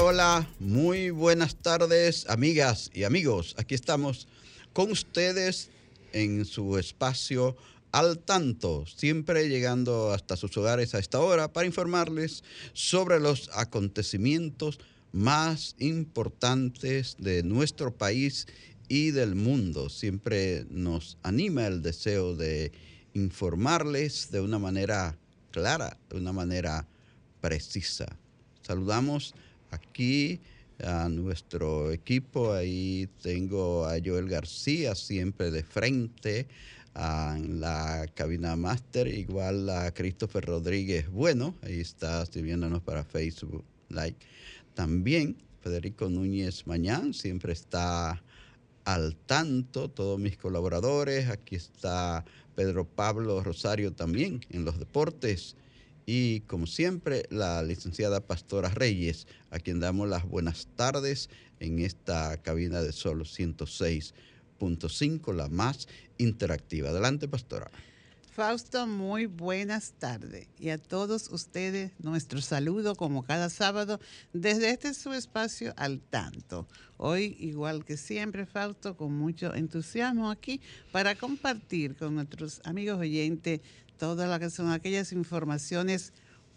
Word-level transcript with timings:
Hola, 0.00 0.48
muy 0.58 1.10
buenas 1.10 1.54
tardes, 1.54 2.26
amigas 2.30 2.90
y 2.94 3.04
amigos. 3.04 3.54
Aquí 3.58 3.74
estamos 3.74 4.26
con 4.72 4.90
ustedes 4.90 5.68
en 6.14 6.46
su 6.46 6.78
espacio 6.78 7.56
al 7.90 8.18
tanto, 8.18 8.86
siempre 8.86 9.50
llegando 9.50 10.12
hasta 10.12 10.36
sus 10.36 10.56
hogares 10.56 10.94
a 10.94 10.98
esta 10.98 11.20
hora 11.20 11.52
para 11.52 11.66
informarles 11.66 12.42
sobre 12.72 13.20
los 13.20 13.50
acontecimientos 13.52 14.80
más 15.12 15.76
importantes 15.78 17.16
de 17.18 17.42
nuestro 17.42 17.94
país 17.94 18.46
y 18.88 19.10
del 19.10 19.34
mundo. 19.34 19.90
Siempre 19.90 20.64
nos 20.70 21.18
anima 21.22 21.66
el 21.66 21.82
deseo 21.82 22.34
de 22.34 22.72
informarles 23.12 24.30
de 24.30 24.40
una 24.40 24.58
manera 24.58 25.18
clara, 25.50 25.98
de 26.08 26.16
una 26.16 26.32
manera 26.32 26.88
precisa. 27.42 28.06
Saludamos 28.62 29.34
aquí 29.72 30.40
a 30.84 31.08
nuestro 31.08 31.90
equipo. 31.90 32.52
Ahí 32.52 33.08
tengo 33.22 33.84
a 33.86 33.96
Joel 34.04 34.28
García 34.28 34.94
siempre 34.94 35.50
de 35.50 35.64
frente 35.64 36.46
en 36.94 37.60
la 37.60 38.06
cabina 38.14 38.54
máster, 38.54 39.08
igual 39.08 39.68
a 39.70 39.90
Christopher 39.94 40.44
Rodríguez 40.44 41.10
Bueno, 41.10 41.54
ahí 41.62 41.80
está 41.80 42.22
escribiéndonos 42.22 42.82
para 42.82 43.02
Facebook 43.02 43.64
Like. 43.88 44.26
También 44.74 45.36
Federico 45.60 46.08
Núñez 46.08 46.66
Mañán 46.66 47.14
siempre 47.14 47.52
está 47.52 48.22
al 48.84 49.16
tanto, 49.26 49.88
todos 49.88 50.18
mis 50.18 50.36
colaboradores. 50.36 51.28
Aquí 51.30 51.56
está 51.56 52.24
Pedro 52.54 52.84
Pablo 52.84 53.42
Rosario 53.42 53.92
también 53.92 54.40
en 54.50 54.64
los 54.64 54.78
deportes 54.78 55.56
y 56.06 56.40
como 56.42 56.66
siempre 56.66 57.24
la 57.30 57.62
licenciada 57.62 58.20
Pastora 58.20 58.68
Reyes, 58.68 59.26
a 59.50 59.58
quien 59.58 59.80
damos 59.80 60.06
las 60.08 60.28
buenas 60.28 60.68
tardes 60.76 61.30
en 61.60 61.78
esta 61.78 62.36
cabina 62.42 62.82
de 62.82 62.92
Solo 62.92 63.24
106.5, 63.24 65.34
la 65.34 65.48
más 65.48 65.88
interactiva. 66.18 66.90
Adelante, 66.90 67.28
Pastora. 67.28 67.70
Fausto, 68.32 68.86
muy 68.86 69.26
buenas 69.26 69.92
tardes. 69.98 70.48
Y 70.58 70.70
a 70.70 70.78
todos 70.78 71.28
ustedes, 71.30 71.92
nuestro 71.98 72.40
saludo 72.40 72.94
como 72.94 73.24
cada 73.24 73.50
sábado 73.50 74.00
desde 74.32 74.70
este 74.70 74.94
su 74.94 75.12
espacio 75.12 75.74
al 75.76 76.00
tanto. 76.00 76.66
Hoy, 76.96 77.36
igual 77.38 77.84
que 77.84 77.98
siempre, 77.98 78.46
Fausto, 78.46 78.96
con 78.96 79.12
mucho 79.12 79.54
entusiasmo 79.54 80.30
aquí 80.30 80.62
para 80.92 81.14
compartir 81.14 81.94
con 81.94 82.14
nuestros 82.14 82.62
amigos 82.64 82.98
oyentes 82.98 83.60
todas 84.02 84.28
las 84.28 84.40
que 84.40 84.50
son 84.50 84.68
aquellas 84.72 85.12
informaciones 85.12 86.12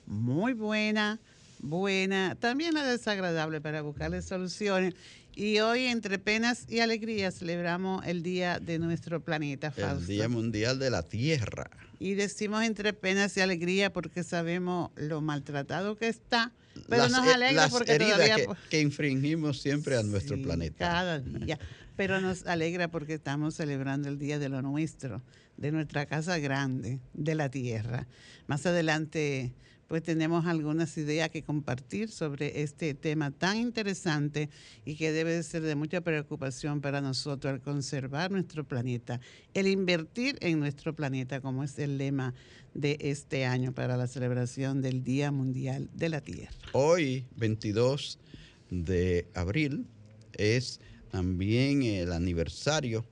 muy 0.07 0.53
buenas, 0.53 1.19
buena, 1.59 2.35
también 2.39 2.73
la 2.73 2.83
desagradable 2.83 3.61
para 3.61 3.83
buscarle 3.83 4.23
soluciones. 4.23 4.95
Y 5.35 5.59
hoy, 5.59 5.85
entre 5.85 6.17
penas 6.17 6.65
y 6.67 6.79
alegrías, 6.79 7.37
celebramos 7.37 8.03
el 8.07 8.23
Día 8.23 8.59
de 8.59 8.79
nuestro 8.79 9.19
planeta, 9.19 9.69
Fausto. 9.69 9.99
El 9.99 10.07
Día 10.07 10.27
Mundial 10.27 10.79
de 10.79 10.89
la 10.89 11.03
Tierra. 11.03 11.69
Y 11.99 12.15
decimos 12.15 12.63
entre 12.63 12.93
penas 12.93 13.37
y 13.37 13.41
alegrías 13.41 13.91
porque 13.91 14.23
sabemos 14.23 14.89
lo 14.95 15.21
maltratado 15.21 15.97
que 15.97 16.07
está, 16.07 16.51
pero 16.89 17.07
nos 17.09 17.27
alegra 17.27 17.69
porque 17.69 17.91
heridas 17.91 18.17
todavía... 18.17 18.57
Que, 18.71 18.81
infringimos 18.81 19.61
siempre 19.61 19.97
a 19.97 20.01
nuestro 20.01 20.41
planeta. 20.41 20.79
Cada 20.79 21.19
día. 21.19 21.59
Pero 21.95 22.19
nos 22.21 22.47
alegra 22.47 22.87
porque 22.87 23.13
estamos 23.13 23.53
celebrando 23.53 24.09
el 24.09 24.17
Día 24.17 24.39
de 24.39 24.49
lo 24.49 24.63
Nuestro 24.63 25.21
de 25.57 25.71
nuestra 25.71 26.05
casa 26.05 26.37
grande, 26.39 26.99
de 27.13 27.35
la 27.35 27.49
tierra. 27.49 28.07
Más 28.47 28.65
adelante, 28.65 29.53
pues 29.87 30.03
tenemos 30.03 30.45
algunas 30.45 30.97
ideas 30.97 31.29
que 31.29 31.43
compartir 31.43 32.09
sobre 32.09 32.61
este 32.61 32.93
tema 32.93 33.31
tan 33.31 33.57
interesante 33.57 34.49
y 34.83 34.95
que 34.95 35.11
debe 35.11 35.41
ser 35.43 35.61
de 35.61 35.75
mucha 35.75 36.01
preocupación 36.01 36.81
para 36.81 37.01
nosotros 37.01 37.53
al 37.53 37.61
conservar 37.61 38.31
nuestro 38.31 38.63
planeta, 38.63 39.19
el 39.53 39.67
invertir 39.67 40.37
en 40.41 40.59
nuestro 40.59 40.95
planeta, 40.95 41.41
como 41.41 41.63
es 41.63 41.77
el 41.79 41.97
lema 41.97 42.33
de 42.73 42.97
este 42.99 43.45
año 43.45 43.73
para 43.73 43.95
la 43.95 44.07
celebración 44.07 44.81
del 44.81 45.03
Día 45.03 45.31
Mundial 45.31 45.89
de 45.93 46.09
la 46.09 46.21
Tierra. 46.21 46.51
Hoy, 46.73 47.25
22 47.37 48.19
de 48.69 49.27
abril, 49.33 49.85
es 50.33 50.81
también 51.11 51.83
el 51.83 52.11
aniversario 52.11 53.05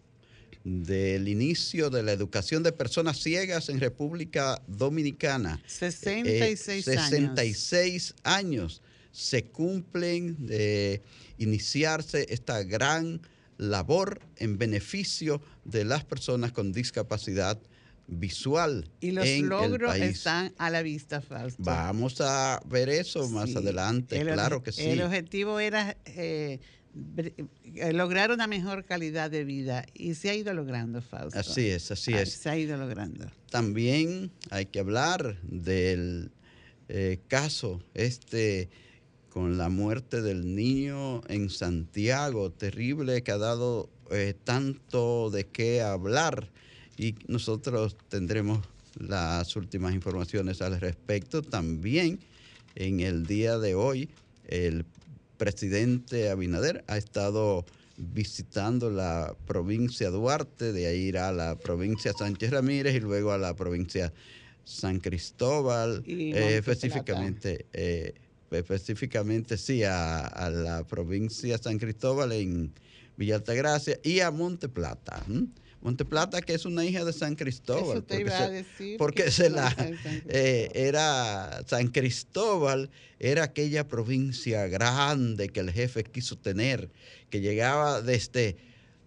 del 0.63 1.27
inicio 1.27 1.89
de 1.89 2.03
la 2.03 2.11
educación 2.11 2.63
de 2.63 2.71
personas 2.71 3.19
ciegas 3.19 3.69
en 3.69 3.79
República 3.79 4.61
Dominicana. 4.67 5.61
66 5.67 6.87
años. 6.87 7.09
66 7.09 8.15
años 8.23 8.81
se 9.11 9.43
cumplen 9.45 10.47
de 10.47 11.01
iniciarse 11.37 12.25
esta 12.29 12.63
gran 12.63 13.21
labor 13.57 14.21
en 14.37 14.57
beneficio 14.57 15.41
de 15.65 15.85
las 15.85 16.03
personas 16.03 16.51
con 16.51 16.71
discapacidad 16.71 17.59
visual. 18.07 18.89
Y 18.99 19.11
los 19.11 19.27
logros 19.39 19.95
están 19.95 20.53
a 20.57 20.69
la 20.69 20.81
vista, 20.81 21.21
Fausto. 21.21 21.61
Vamos 21.63 22.19
a 22.21 22.61
ver 22.65 22.89
eso 22.89 23.29
más 23.29 23.55
adelante, 23.55 24.21
claro 24.21 24.63
que 24.63 24.71
sí. 24.71 24.81
El 24.81 25.01
objetivo 25.01 25.59
era 25.59 25.91
eh, 26.05 26.05
eh, 26.15 26.59
lograr 27.93 28.31
una 28.31 28.47
mejor 28.47 28.85
calidad 28.85 29.31
de 29.31 29.43
vida 29.43 29.85
y 29.93 30.13
se 30.15 30.29
ha 30.29 30.35
ido 30.35 30.53
logrando, 30.53 31.01
Fausto. 31.01 31.39
Así 31.39 31.67
es, 31.69 31.91
así 31.91 32.13
es. 32.13 32.33
Se 32.33 32.49
ha 32.49 32.57
ido 32.57 32.77
logrando. 32.77 33.25
También 33.49 34.31
hay 34.51 34.67
que 34.67 34.79
hablar 34.79 35.39
del 35.41 36.31
eh, 36.89 37.19
caso 37.27 37.81
este 37.93 38.69
con 39.29 39.57
la 39.57 39.69
muerte 39.69 40.21
del 40.21 40.53
niño 40.53 41.21
en 41.27 41.49
Santiago, 41.49 42.51
terrible, 42.51 43.23
que 43.23 43.31
ha 43.31 43.39
dado 43.39 43.89
eh, 44.11 44.35
tanto 44.43 45.31
de 45.31 45.47
qué 45.47 45.81
hablar 45.81 46.51
y 46.97 47.15
nosotros 47.27 47.97
tendremos 48.09 48.59
las 48.95 49.55
últimas 49.55 49.95
informaciones 49.95 50.61
al 50.61 50.79
respecto. 50.79 51.41
También 51.41 52.19
en 52.75 52.99
el 52.99 53.25
día 53.25 53.57
de 53.57 53.73
hoy, 53.73 54.09
el 54.47 54.85
presidente 55.37 56.29
Abinader 56.29 56.83
ha 56.87 56.97
estado 56.97 57.65
visitando 57.97 58.89
la 58.89 59.35
provincia 59.45 60.09
Duarte, 60.09 60.73
de 60.73 60.87
ahí 60.87 61.01
irá 61.01 61.29
a 61.29 61.31
la 61.31 61.55
provincia 61.57 62.13
Sánchez 62.13 62.51
Ramírez 62.51 62.95
y 62.95 62.99
luego 62.99 63.31
a 63.31 63.37
la 63.37 63.55
provincia 63.55 64.13
San 64.63 64.99
Cristóbal, 64.99 66.03
eh, 66.07 66.57
específicamente, 66.57 67.65
eh, 67.73 68.13
específicamente 68.51 69.57
sí, 69.57 69.83
a, 69.83 70.49
la 70.51 70.83
provincia 70.85 71.57
San 71.57 71.77
Cristóbal 71.77 72.31
en 72.31 72.73
Villa 73.17 73.35
Altagracia 73.35 73.99
y 74.03 74.21
a 74.21 74.31
Monte 74.31 74.69
Plata. 74.69 75.23
Monteplata, 75.83 76.41
que 76.41 76.53
es 76.53 76.65
una 76.65 76.85
hija 76.85 77.03
de 77.03 77.11
San 77.11 77.35
Cristóbal. 77.35 77.97
Eso 77.97 78.03
te 78.03 78.21
iba 78.21 78.37
a 78.37 78.49
decir. 78.49 78.97
Porque 78.97 79.29
se 79.29 79.49
la, 79.49 79.75
eh, 80.29 80.69
era 80.73 81.61
San 81.67 81.89
Cristóbal, 81.89 82.89
era 83.19 83.43
aquella 83.43 83.85
provincia 83.85 84.65
grande 84.67 85.49
que 85.49 85.59
el 85.59 85.71
jefe 85.71 86.05
quiso 86.05 86.37
tener, 86.37 86.89
que 87.29 87.41
llegaba 87.41 88.01
desde, 88.01 88.55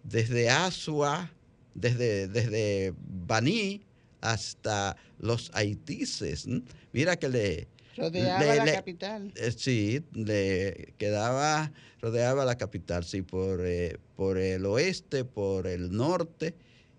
desde 0.03 0.51
Asua, 0.51 1.33
desde, 1.75 2.29
desde 2.29 2.93
Baní 3.27 3.81
hasta 4.21 4.99
los 5.19 5.51
Haitises. 5.55 6.47
Mira 6.93 7.17
que 7.17 7.31
le, 7.31 7.69
Rodeaba 7.97 8.55
la 8.55 8.73
capital. 8.75 9.33
Eh, 9.37 9.53
sí, 9.57 10.03
le 10.13 10.93
quedaba, 10.99 11.73
rodeaba 12.03 12.45
la 12.45 12.59
capital, 12.59 13.05
sí, 13.05 13.23
por, 13.23 13.65
eh, 13.65 13.97
por 14.15 14.37
el 14.37 14.67
oeste, 14.67 15.25
por 15.25 15.67
el 15.67 15.91
norte 15.91 16.55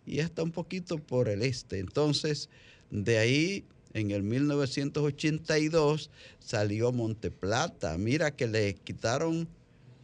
y 0.07 0.21
hasta 0.21 0.42
un 0.42 0.51
poquito 0.51 0.98
por 0.98 1.27
el 1.27 1.44
este. 1.44 1.80
Entonces, 1.80 2.50
de 2.89 3.18
ahí, 3.18 3.65
en 3.94 4.12
el 4.12 4.24
1982, 4.24 6.09
salió 6.39 6.92
Monteplata. 6.94 7.98
Mira 7.98 8.31
que 8.31 8.48
le 8.48 8.74
quitaron 8.75 9.48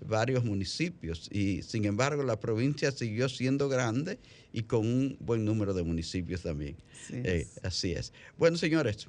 varios 0.05 0.43
municipios 0.43 1.29
y 1.31 1.61
sin 1.61 1.85
embargo 1.85 2.23
la 2.23 2.37
provincia 2.37 2.91
siguió 2.91 3.29
siendo 3.29 3.69
grande 3.69 4.19
y 4.51 4.63
con 4.63 4.81
un 4.81 5.15
buen 5.21 5.45
número 5.45 5.73
de 5.73 5.83
municipios 5.83 6.41
también. 6.41 6.75
Eh, 7.09 7.47
así 7.63 7.93
es. 7.93 8.11
Bueno, 8.37 8.57
señores, 8.57 9.07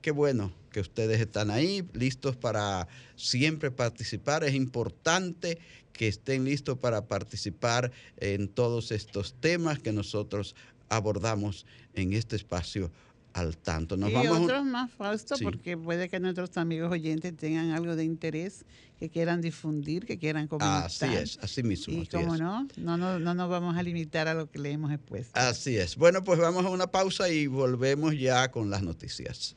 qué 0.00 0.12
bueno 0.12 0.52
que 0.76 0.82
ustedes 0.82 1.22
están 1.22 1.50
ahí, 1.50 1.88
listos 1.94 2.36
para 2.36 2.86
siempre 3.14 3.70
participar. 3.70 4.44
Es 4.44 4.54
importante 4.54 5.56
que 5.94 6.06
estén 6.06 6.44
listos 6.44 6.76
para 6.76 7.06
participar 7.06 7.92
en 8.18 8.46
todos 8.46 8.92
estos 8.92 9.32
temas 9.40 9.78
que 9.78 9.94
nosotros 9.94 10.54
abordamos 10.90 11.64
en 11.94 12.12
este 12.12 12.36
espacio 12.36 12.92
al 13.32 13.56
tanto. 13.56 13.96
Nos 13.96 14.10
y 14.10 14.26
otros 14.26 14.66
más, 14.66 14.90
Fausto, 14.90 15.36
porque 15.42 15.78
puede 15.78 16.10
que 16.10 16.20
nuestros 16.20 16.54
amigos 16.58 16.92
oyentes 16.92 17.34
tengan 17.34 17.70
algo 17.70 17.96
de 17.96 18.04
interés 18.04 18.66
que 18.98 19.08
quieran 19.08 19.40
difundir, 19.40 20.04
que 20.04 20.18
quieran 20.18 20.46
comentar. 20.46 20.84
Así 20.84 21.06
es, 21.06 21.38
así 21.40 21.62
mismo. 21.62 21.94
Y 21.94 22.06
como 22.06 22.36
no, 22.36 22.68
no, 22.76 22.98
no, 22.98 23.18
no 23.18 23.32
nos 23.32 23.48
vamos 23.48 23.78
a 23.78 23.82
limitar 23.82 24.28
a 24.28 24.34
lo 24.34 24.50
que 24.50 24.58
le 24.58 24.72
hemos 24.72 24.92
expuesto. 24.92 25.40
Así 25.40 25.78
es. 25.78 25.96
Bueno, 25.96 26.22
pues 26.22 26.38
vamos 26.38 26.66
a 26.66 26.68
una 26.68 26.88
pausa 26.88 27.30
y 27.30 27.46
volvemos 27.46 28.18
ya 28.18 28.50
con 28.50 28.68
las 28.68 28.82
noticias. 28.82 29.56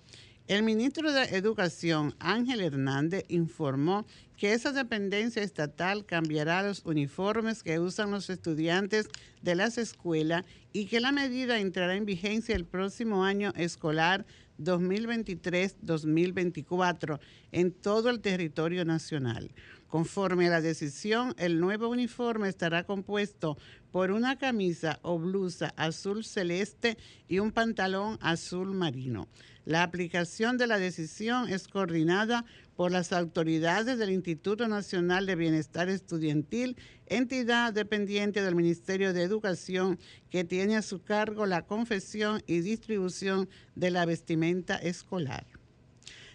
El 0.51 0.63
ministro 0.63 1.13
de 1.13 1.23
Educación, 1.37 2.13
Ángel 2.19 2.59
Hernández, 2.59 3.23
informó 3.29 4.05
que 4.35 4.51
esa 4.51 4.73
dependencia 4.73 5.41
estatal 5.41 6.05
cambiará 6.05 6.61
los 6.61 6.83
uniformes 6.83 7.63
que 7.63 7.79
usan 7.79 8.11
los 8.11 8.29
estudiantes 8.29 9.07
de 9.41 9.55
las 9.55 9.77
escuelas 9.77 10.43
y 10.73 10.87
que 10.87 10.99
la 10.99 11.13
medida 11.13 11.57
entrará 11.57 11.95
en 11.95 12.05
vigencia 12.05 12.53
el 12.53 12.65
próximo 12.65 13.23
año 13.23 13.53
escolar 13.55 14.25
2023-2024 14.59 17.21
en 17.53 17.71
todo 17.71 18.09
el 18.09 18.19
territorio 18.19 18.83
nacional. 18.83 19.51
Conforme 19.91 20.47
a 20.47 20.51
la 20.51 20.61
decisión, 20.61 21.35
el 21.37 21.59
nuevo 21.59 21.89
uniforme 21.89 22.47
estará 22.47 22.85
compuesto 22.85 23.57
por 23.91 24.11
una 24.11 24.37
camisa 24.37 24.99
o 25.01 25.19
blusa 25.19 25.73
azul 25.75 26.23
celeste 26.23 26.97
y 27.27 27.39
un 27.39 27.51
pantalón 27.51 28.17
azul 28.21 28.73
marino. 28.73 29.27
La 29.65 29.83
aplicación 29.83 30.57
de 30.57 30.67
la 30.67 30.79
decisión 30.79 31.49
es 31.49 31.67
coordinada 31.67 32.45
por 32.77 32.93
las 32.93 33.11
autoridades 33.11 33.97
del 33.97 34.11
Instituto 34.11 34.69
Nacional 34.69 35.25
de 35.25 35.35
Bienestar 35.35 35.89
Estudiantil, 35.89 36.77
entidad 37.07 37.73
dependiente 37.73 38.41
del 38.41 38.55
Ministerio 38.55 39.11
de 39.11 39.23
Educación 39.23 39.99
que 40.29 40.45
tiene 40.45 40.77
a 40.77 40.83
su 40.83 41.03
cargo 41.03 41.45
la 41.45 41.63
confección 41.63 42.41
y 42.47 42.61
distribución 42.61 43.49
de 43.75 43.91
la 43.91 44.05
vestimenta 44.05 44.77
escolar. 44.77 45.45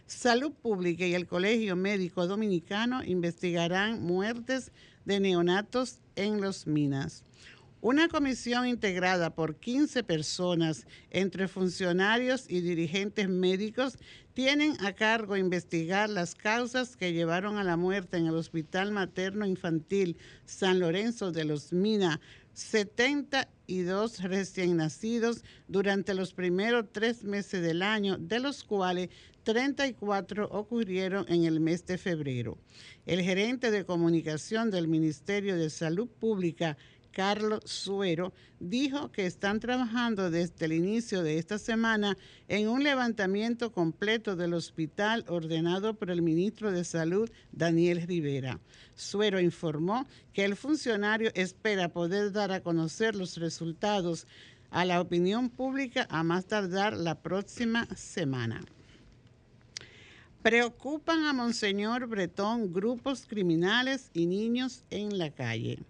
Salud 0.06 0.52
Pública 0.52 1.04
y 1.04 1.14
el 1.14 1.26
Colegio 1.26 1.74
Médico 1.74 2.28
Dominicano 2.28 3.02
investigarán 3.02 4.02
muertes 4.04 4.70
de 5.04 5.18
neonatos 5.18 5.98
en 6.14 6.40
los 6.40 6.68
minas. 6.68 7.24
Una 7.80 8.08
comisión 8.08 8.68
integrada 8.68 9.34
por 9.34 9.56
15 9.56 10.04
personas, 10.04 10.86
entre 11.10 11.48
funcionarios 11.48 12.46
y 12.48 12.60
dirigentes 12.60 13.28
médicos, 13.28 13.98
tienen 14.32 14.76
a 14.84 14.92
cargo 14.92 15.36
investigar 15.36 16.08
las 16.08 16.36
causas 16.36 16.96
que 16.96 17.12
llevaron 17.12 17.58
a 17.58 17.64
la 17.64 17.76
muerte 17.76 18.16
en 18.16 18.26
el 18.26 18.34
Hospital 18.34 18.92
Materno 18.92 19.44
Infantil 19.44 20.16
San 20.44 20.78
Lorenzo 20.78 21.32
de 21.32 21.44
los 21.44 21.72
Minas 21.72 22.20
72 22.56 24.22
recién 24.22 24.78
nacidos 24.78 25.44
durante 25.68 26.14
los 26.14 26.32
primeros 26.32 26.86
tres 26.90 27.22
meses 27.22 27.60
del 27.62 27.82
año, 27.82 28.16
de 28.16 28.40
los 28.40 28.64
cuales 28.64 29.10
34 29.46 30.48
ocurrieron 30.50 31.24
en 31.28 31.44
el 31.44 31.60
mes 31.60 31.86
de 31.86 31.98
febrero. 31.98 32.58
El 33.06 33.22
gerente 33.22 33.70
de 33.70 33.84
comunicación 33.84 34.72
del 34.72 34.88
Ministerio 34.88 35.54
de 35.54 35.70
Salud 35.70 36.08
Pública, 36.08 36.76
Carlos 37.12 37.60
Suero, 37.64 38.32
dijo 38.58 39.12
que 39.12 39.24
están 39.24 39.60
trabajando 39.60 40.32
desde 40.32 40.64
el 40.64 40.72
inicio 40.72 41.22
de 41.22 41.38
esta 41.38 41.58
semana 41.58 42.18
en 42.48 42.68
un 42.68 42.82
levantamiento 42.82 43.70
completo 43.70 44.34
del 44.34 44.52
hospital 44.52 45.24
ordenado 45.28 45.94
por 45.94 46.10
el 46.10 46.22
ministro 46.22 46.72
de 46.72 46.82
Salud, 46.82 47.30
Daniel 47.52 48.02
Rivera. 48.04 48.58
Suero 48.96 49.40
informó 49.40 50.08
que 50.32 50.44
el 50.44 50.56
funcionario 50.56 51.30
espera 51.34 51.88
poder 51.88 52.32
dar 52.32 52.50
a 52.50 52.62
conocer 52.64 53.14
los 53.14 53.36
resultados 53.36 54.26
a 54.70 54.84
la 54.84 55.00
opinión 55.00 55.50
pública 55.50 56.08
a 56.10 56.24
más 56.24 56.46
tardar 56.46 56.96
la 56.96 57.14
próxima 57.14 57.86
semana. 57.94 58.60
Preocupan 60.46 61.24
a 61.24 61.32
Monseñor 61.32 62.06
Bretón 62.06 62.72
grupos 62.72 63.26
criminales 63.26 64.12
y 64.14 64.26
niños 64.26 64.84
en 64.90 65.18
la 65.18 65.32
calle. 65.32 65.80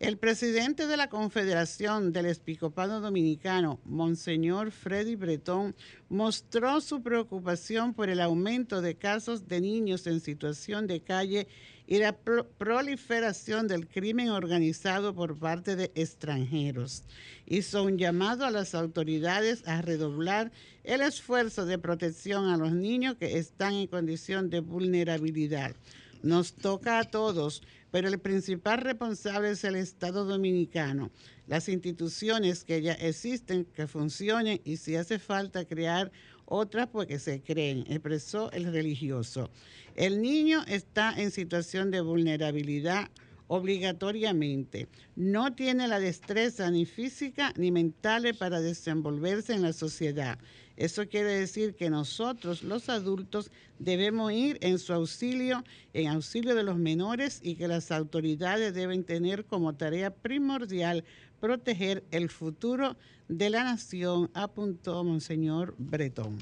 El 0.00 0.16
presidente 0.16 0.86
de 0.86 0.96
la 0.96 1.10
Confederación 1.10 2.10
del 2.10 2.24
Episcopado 2.24 3.02
Dominicano, 3.02 3.80
Monseñor 3.84 4.70
Freddy 4.70 5.14
Bretón, 5.14 5.76
mostró 6.08 6.80
su 6.80 7.02
preocupación 7.02 7.92
por 7.92 8.08
el 8.08 8.22
aumento 8.22 8.80
de 8.80 8.94
casos 8.94 9.46
de 9.46 9.60
niños 9.60 10.06
en 10.06 10.20
situación 10.20 10.86
de 10.86 11.02
calle 11.02 11.48
y 11.86 11.98
la 11.98 12.16
proliferación 12.16 13.68
del 13.68 13.88
crimen 13.88 14.30
organizado 14.30 15.14
por 15.14 15.38
parte 15.38 15.76
de 15.76 15.92
extranjeros. 15.94 17.02
Hizo 17.44 17.82
un 17.82 17.98
llamado 17.98 18.46
a 18.46 18.50
las 18.50 18.74
autoridades 18.74 19.68
a 19.68 19.82
redoblar 19.82 20.50
el 20.82 21.02
esfuerzo 21.02 21.66
de 21.66 21.78
protección 21.78 22.48
a 22.48 22.56
los 22.56 22.72
niños 22.72 23.16
que 23.16 23.36
están 23.36 23.74
en 23.74 23.86
condición 23.86 24.48
de 24.48 24.60
vulnerabilidad. 24.60 25.76
Nos 26.22 26.54
toca 26.54 26.98
a 26.98 27.04
todos 27.04 27.62
pero 27.90 28.08
el 28.08 28.18
principal 28.18 28.78
responsable 28.78 29.50
es 29.50 29.64
el 29.64 29.76
Estado 29.76 30.24
dominicano, 30.24 31.10
las 31.46 31.68
instituciones 31.68 32.64
que 32.64 32.82
ya 32.82 32.92
existen, 32.92 33.64
que 33.64 33.86
funcionen 33.86 34.60
y 34.64 34.76
si 34.76 34.96
hace 34.96 35.18
falta 35.18 35.64
crear 35.64 36.12
otras, 36.44 36.88
pues 36.88 37.06
que 37.06 37.18
se 37.18 37.42
creen, 37.42 37.84
expresó 37.88 38.50
el 38.52 38.72
religioso. 38.72 39.50
El 39.94 40.20
niño 40.20 40.64
está 40.66 41.12
en 41.16 41.30
situación 41.30 41.90
de 41.90 42.00
vulnerabilidad 42.00 43.08
obligatoriamente. 43.46 44.88
No 45.16 45.54
tiene 45.54 45.88
la 45.88 45.98
destreza 45.98 46.70
ni 46.70 46.86
física 46.86 47.52
ni 47.56 47.72
mental 47.72 48.32
para 48.38 48.60
desenvolverse 48.60 49.54
en 49.54 49.62
la 49.62 49.72
sociedad. 49.72 50.38
Eso 50.80 51.06
quiere 51.06 51.38
decir 51.38 51.74
que 51.74 51.90
nosotros, 51.90 52.62
los 52.62 52.88
adultos, 52.88 53.50
debemos 53.78 54.32
ir 54.32 54.56
en 54.62 54.78
su 54.78 54.94
auxilio, 54.94 55.62
en 55.92 56.08
auxilio 56.08 56.54
de 56.54 56.62
los 56.62 56.78
menores 56.78 57.38
y 57.42 57.56
que 57.56 57.68
las 57.68 57.90
autoridades 57.90 58.72
deben 58.72 59.04
tener 59.04 59.44
como 59.44 59.74
tarea 59.74 60.08
primordial 60.08 61.04
proteger 61.38 62.02
el 62.10 62.30
futuro 62.30 62.96
de 63.28 63.50
la 63.50 63.62
nación, 63.62 64.30
apuntó 64.32 65.04
Monseñor 65.04 65.74
Bretón. 65.76 66.38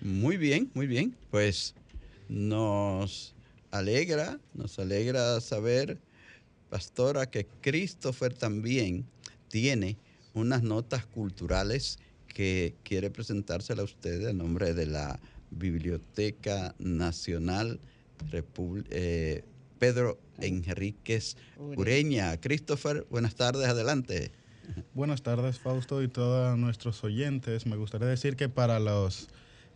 Muy 0.00 0.36
bien, 0.36 0.70
muy 0.72 0.86
bien. 0.86 1.16
Pues 1.32 1.74
nos 2.28 3.34
alegra, 3.72 4.38
nos 4.54 4.78
alegra 4.78 5.40
saber, 5.40 5.98
pastora, 6.70 7.28
que 7.28 7.48
Christopher 7.62 8.32
también 8.32 9.04
tiene 9.48 9.96
unas 10.34 10.62
notas 10.62 11.04
culturales 11.04 11.98
que 12.34 12.74
quiere 12.82 13.08
presentársela 13.08 13.82
a 13.82 13.84
ustedes 13.86 14.28
en 14.28 14.38
nombre 14.38 14.74
de 14.74 14.86
la 14.86 15.18
Biblioteca 15.50 16.74
Nacional 16.78 17.80
eh, 18.90 19.44
Pedro 19.78 20.18
Enríquez 20.38 21.36
Ureña. 21.58 22.36
Christopher, 22.40 23.06
buenas 23.08 23.36
tardes, 23.36 23.66
adelante. 23.66 24.32
Buenas 24.94 25.22
tardes, 25.22 25.58
Fausto, 25.58 26.02
y 26.02 26.08
todos 26.08 26.58
nuestros 26.58 27.04
oyentes. 27.04 27.66
Me 27.66 27.76
gustaría 27.76 28.08
decir 28.08 28.36
que 28.36 28.48
para 28.48 28.80
los, 28.80 29.28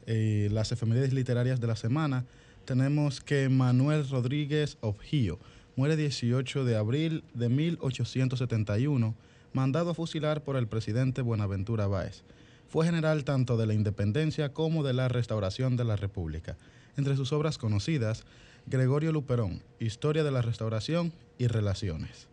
eh, 0.07 0.49
las 0.51 0.73
efemérides 0.73 1.13
literarias 1.13 1.61
de 1.61 1.67
la 1.67 1.77
semana 1.77 2.25
tenemos 2.65 3.21
que 3.21 3.49
Manuel 3.49 4.09
Rodríguez 4.09 4.79
Objío 4.81 5.39
muere 5.77 5.97
18 5.97 6.65
de 6.65 6.77
abril 6.77 7.23
de 7.35 7.49
1871, 7.49 9.15
mandado 9.53 9.91
a 9.91 9.95
fusilar 9.95 10.43
por 10.43 10.57
el 10.57 10.67
presidente 10.67 11.23
Buenaventura 11.23 11.87
Báez. 11.87 12.25
Fue 12.69 12.85
general 12.85 13.25
tanto 13.25 13.57
de 13.57 13.67
la 13.67 13.73
independencia 13.73 14.53
como 14.53 14.83
de 14.83 14.93
la 14.93 15.09
restauración 15.09 15.77
de 15.77 15.85
la 15.85 15.97
República. 15.97 16.57
Entre 16.97 17.17
sus 17.17 17.33
obras 17.33 17.57
conocidas, 17.57 18.25
Gregorio 18.67 19.11
Luperón, 19.11 19.63
Historia 19.81 20.23
de 20.23 20.31
la 20.31 20.43
Restauración 20.43 21.13
y 21.39 21.47
Relaciones. 21.47 22.29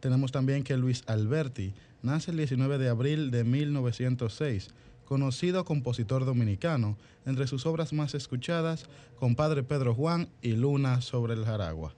Tenemos 0.00 0.32
también 0.32 0.64
que 0.64 0.78
Luis 0.78 1.02
Alberti 1.06 1.74
nace 2.02 2.30
el 2.30 2.38
19 2.38 2.78
de 2.78 2.88
abril 2.88 3.30
de 3.30 3.44
1906, 3.44 4.70
conocido 5.04 5.64
compositor 5.66 6.24
dominicano, 6.24 6.96
entre 7.26 7.46
sus 7.46 7.66
obras 7.66 7.92
más 7.92 8.14
escuchadas, 8.14 8.86
Compadre 9.18 9.62
Pedro 9.64 9.94
Juan 9.94 10.28
y 10.40 10.52
Luna 10.52 11.02
sobre 11.02 11.34
el 11.34 11.44
Jaragua. 11.44 11.92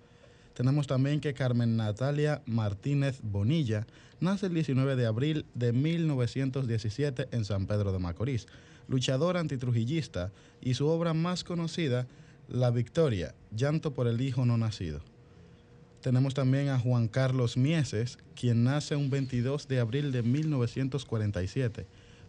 Tenemos 0.54 0.86
también 0.86 1.20
que 1.20 1.34
Carmen 1.34 1.76
Natalia 1.76 2.42
Martínez 2.46 3.20
Bonilla 3.22 3.86
nace 4.20 4.46
el 4.46 4.54
19 4.54 4.96
de 4.96 5.06
abril 5.06 5.46
de 5.54 5.72
1917 5.72 7.28
en 7.32 7.44
San 7.44 7.66
Pedro 7.66 7.92
de 7.92 7.98
Macorís, 7.98 8.46
luchadora 8.88 9.40
antitrujillista 9.40 10.32
y 10.60 10.74
su 10.74 10.86
obra 10.88 11.14
más 11.14 11.44
conocida, 11.44 12.06
La 12.48 12.70
Victoria, 12.70 13.34
Llanto 13.54 13.94
por 13.94 14.06
el 14.06 14.20
Hijo 14.20 14.44
No 14.44 14.58
Nacido. 14.58 15.00
Tenemos 16.02 16.34
también 16.34 16.68
a 16.68 16.78
Juan 16.78 17.08
Carlos 17.08 17.56
Mieses, 17.56 18.18
quien 18.34 18.64
nace 18.64 18.96
un 18.96 19.10
22 19.10 19.68
de 19.68 19.80
abril 19.80 20.12
de 20.12 20.22
1947, 20.22 21.86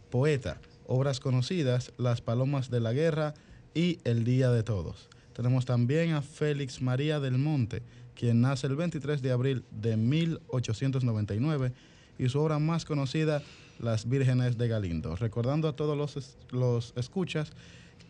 poeta, 0.09 0.59
obras 0.87 1.19
conocidas, 1.19 1.93
Las 1.97 2.21
Palomas 2.21 2.69
de 2.69 2.81
la 2.81 2.91
Guerra 2.91 3.33
y 3.73 3.99
El 4.03 4.25
Día 4.25 4.51
de 4.51 4.63
Todos. 4.63 5.09
Tenemos 5.33 5.65
también 5.65 6.11
a 6.11 6.21
Félix 6.21 6.81
María 6.81 7.21
del 7.21 7.37
Monte, 7.37 7.81
quien 8.21 8.39
nace 8.39 8.67
el 8.67 8.75
23 8.75 9.19
de 9.23 9.31
abril 9.31 9.63
de 9.71 9.97
1899 9.97 11.73
y 12.19 12.29
su 12.29 12.39
obra 12.39 12.59
más 12.59 12.85
conocida, 12.85 13.41
Las 13.79 14.07
Vírgenes 14.07 14.59
de 14.59 14.67
Galindo. 14.67 15.15
Recordando 15.15 15.67
a 15.67 15.75
todos 15.75 15.97
los, 15.97 16.37
los 16.51 16.93
escuchas 16.95 17.51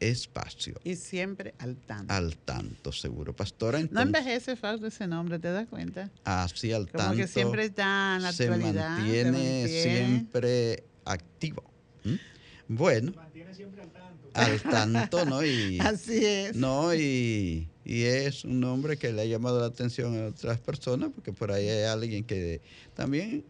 espacio. 0.00 0.80
Y 0.84 0.96
siempre 0.96 1.54
al 1.58 1.76
tanto. 1.76 2.12
Al 2.12 2.36
tanto, 2.36 2.92
seguro. 2.92 3.34
Pastora, 3.34 3.80
entonces, 3.80 3.94
No 3.94 4.18
envejece 4.18 4.56
falso 4.56 4.86
ese 4.86 5.06
nombre, 5.06 5.38
¿te 5.38 5.50
das 5.50 5.66
cuenta? 5.68 6.10
Así, 6.24 6.72
al 6.72 6.90
Como 6.90 7.14
que 7.14 7.26
siempre 7.26 7.66
está 7.66 8.16
en 8.16 8.22
la 8.22 8.32
se 8.32 8.50
Mantiene 8.50 9.66
siempre 9.68 10.84
activo. 11.04 11.64
¿Mm? 12.04 12.14
Bueno. 12.68 13.12
Mantiene 13.48 13.54
siempre 13.54 13.82
al 13.82 13.90
tanto. 13.90 14.30
Al 14.34 14.62
tanto, 14.62 15.24
¿no? 15.24 15.44
Y, 15.44 15.78
Así 15.80 16.24
es. 16.24 16.56
No, 16.56 16.94
y 16.94 17.68
y 17.88 18.02
es 18.02 18.44
un 18.44 18.60
nombre 18.60 18.98
que 18.98 19.14
le 19.14 19.22
ha 19.22 19.24
llamado 19.24 19.60
la 19.60 19.66
atención 19.66 20.22
a 20.22 20.26
otras 20.26 20.60
personas, 20.60 21.10
porque 21.14 21.32
por 21.32 21.50
ahí 21.50 21.66
hay 21.70 21.84
alguien 21.84 22.22
que 22.22 22.60
también 22.94 23.46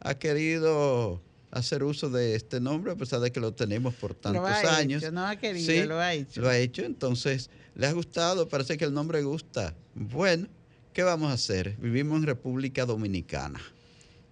ha 0.00 0.14
querido 0.14 1.22
hacer 1.50 1.82
uso 1.82 2.10
de 2.10 2.34
este 2.34 2.60
nombre, 2.60 2.92
a 2.92 2.96
pesar 2.96 3.20
de 3.20 3.32
que 3.32 3.40
lo 3.40 3.54
tenemos 3.54 3.94
por 3.94 4.14
tantos 4.14 4.44
años. 4.44 5.10
no 5.10 5.26
ha 5.26 5.36
querido, 5.36 5.86
lo 5.86 5.98
ha 5.98 6.12
hecho. 6.12 6.42
Lo 6.42 6.50
ha 6.50 6.58
hecho, 6.58 6.84
entonces 6.84 7.48
le 7.74 7.86
ha 7.86 7.92
gustado, 7.92 8.46
parece 8.46 8.76
que 8.76 8.84
el 8.84 8.92
nombre 8.92 9.22
gusta. 9.22 9.74
Bueno, 9.94 10.48
¿qué 10.92 11.02
vamos 11.02 11.30
a 11.30 11.32
hacer? 11.32 11.74
Vivimos 11.78 12.18
en 12.18 12.26
República 12.26 12.84
Dominicana. 12.84 13.62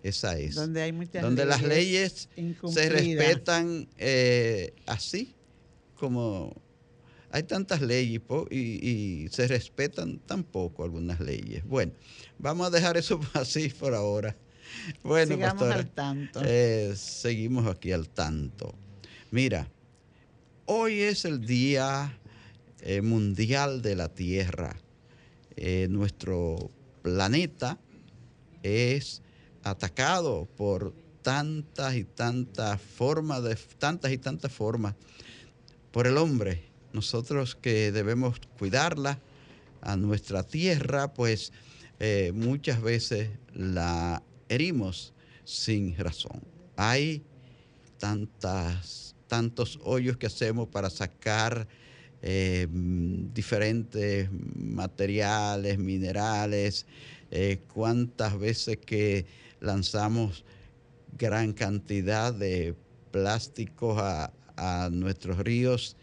Esa 0.06 0.38
es. 0.38 0.54
Donde 0.54 0.82
hay 0.82 0.92
muchas 0.92 1.22
Donde 1.22 1.44
las 1.44 1.62
leyes 1.62 2.28
se 2.68 2.88
respetan 2.88 3.88
eh, 3.98 4.72
así 4.86 5.34
como 5.96 6.54
hay 7.32 7.42
tantas 7.42 7.82
leyes 7.82 8.22
y, 8.50 9.26
se 9.30 9.48
respetan 9.48 10.18
tan 10.20 10.44
poco 10.44 10.84
algunas 10.84 11.20
leyes. 11.20 11.64
Bueno, 11.66 11.92
vamos 12.38 12.68
a 12.68 12.70
dejar 12.70 12.96
eso 12.96 13.20
así 13.34 13.68
por 13.68 13.94
ahora. 13.94 14.36
Bueno, 15.02 15.34
Sigamos 15.34 15.62
al 15.62 15.90
tanto. 15.90 16.40
Eh, 16.44 16.94
seguimos 16.96 17.66
aquí 17.66 17.92
al 17.92 18.08
tanto. 18.08 18.74
Mira, 19.30 19.68
hoy 20.66 21.00
es 21.00 21.24
el 21.24 21.44
Día 21.44 22.18
eh, 22.80 23.02
Mundial 23.02 23.82
de 23.82 23.96
la 23.96 24.08
Tierra. 24.08 24.76
Eh, 25.56 25.88
nuestro 25.90 26.70
planeta 27.02 27.78
es 28.62 29.22
atacado 29.70 30.48
por 30.56 30.94
tantas 31.22 31.96
y 31.96 32.04
tantas 32.04 32.80
formas 32.80 33.42
de 33.42 33.56
tantas 33.78 34.12
y 34.12 34.18
tantas 34.18 34.52
formas 34.52 34.94
por 35.90 36.06
el 36.06 36.18
hombre 36.18 36.62
nosotros 36.92 37.54
que 37.54 37.92
debemos 37.92 38.40
cuidarla, 38.58 39.18
a 39.86 39.96
nuestra 39.96 40.42
tierra, 40.42 41.14
pues 41.14 41.52
eh, 42.00 42.32
muchas 42.34 42.82
veces 42.82 43.30
la 43.54 44.22
herimos 44.48 45.12
sin 45.44 45.96
razón. 45.96 46.42
Hay 46.76 47.22
tantas, 47.98 49.14
tantos 49.28 49.78
hoyos 49.84 50.16
que 50.16 50.26
hacemos 50.26 50.68
para 50.68 50.90
sacar 50.90 51.68
eh, 52.20 52.66
diferentes 52.70 54.28
materiales, 54.56 55.78
minerales, 55.78 56.86
eh, 57.30 57.60
cuántas 57.72 58.38
veces 58.38 58.78
que 58.78 59.26
lanzamos 59.60 60.44
gran 61.16 61.52
cantidad 61.52 62.32
de 62.34 62.74
plásticos 63.10 64.00
a, 64.00 64.32
a 64.56 64.90
nuestros 64.90 65.38
ríos 65.38 65.96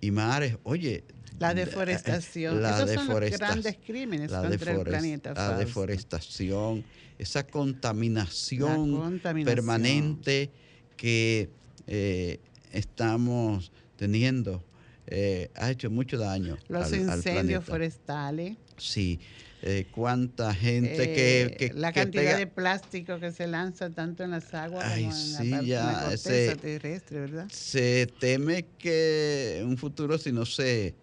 y 0.00 0.10
mares. 0.10 0.58
Oye, 0.64 1.04
la 1.40 1.54
deforestación. 1.54 2.62
La 2.62 2.82
Esos 2.82 2.92
son 2.92 3.08
los 3.08 3.30
grandes 3.30 3.76
crímenes 3.84 4.30
la 4.30 4.42
contra 4.42 4.72
el 4.72 4.82
planeta. 4.82 5.32
La 5.34 5.56
deforestación, 5.56 6.84
esa 7.18 7.46
contaminación, 7.46 9.20
permanente 9.44 10.50
que 10.96 11.48
eh, 11.86 12.40
estamos 12.72 13.72
teniendo 13.96 14.62
eh, 15.06 15.50
ha 15.56 15.70
hecho 15.70 15.90
mucho 15.90 16.18
daño. 16.18 16.58
Los 16.68 16.92
incendios 16.92 17.64
forestales. 17.64 18.56
Sí, 18.76 19.18
eh, 19.62 19.86
cuánta 19.90 20.54
gente 20.54 21.12
que, 21.56 21.72
La 21.74 21.92
cantidad 21.92 22.38
de 22.38 22.46
plástico 22.46 23.18
que 23.20 23.30
se 23.30 23.46
lanza 23.46 23.90
tanto 23.90 24.24
en 24.24 24.30
las 24.30 24.54
aguas 24.54 24.84
como 24.84 24.96
en 25.38 25.68
la, 25.68 26.10
parte, 26.10 26.56
terrestre, 26.56 27.20
¿verdad? 27.20 27.46
Se 27.50 28.06
teme 28.18 28.66
que 28.78 29.58
en 29.60 29.66
un 29.66 29.76
futuro, 29.76 30.16
si 30.16 30.32
no 30.32 30.46
se 30.46 30.94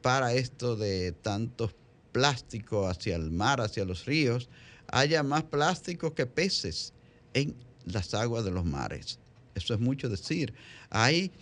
para 0.00 0.32
esto 0.32 0.76
de 0.76 1.12
tantos 1.12 1.74
plásticos 2.12 2.88
hacia 2.88 3.16
el 3.16 3.32
mar, 3.32 3.60
hacia 3.60 3.84
los 3.84 4.06
ríos, 4.06 4.48
haya 4.86 5.22
más 5.22 5.42
plásticos 5.42 6.12
que 6.12 6.26
peces 6.26 6.92
en 7.34 7.56
las 7.84 8.14
aguas 8.14 8.44
de 8.44 8.52
los 8.52 8.64
mares. 8.64 9.18
Eso 9.54 9.74
es 9.74 9.80
mucho 9.80 10.08
decir. 10.08 10.54
Hay 10.90 11.32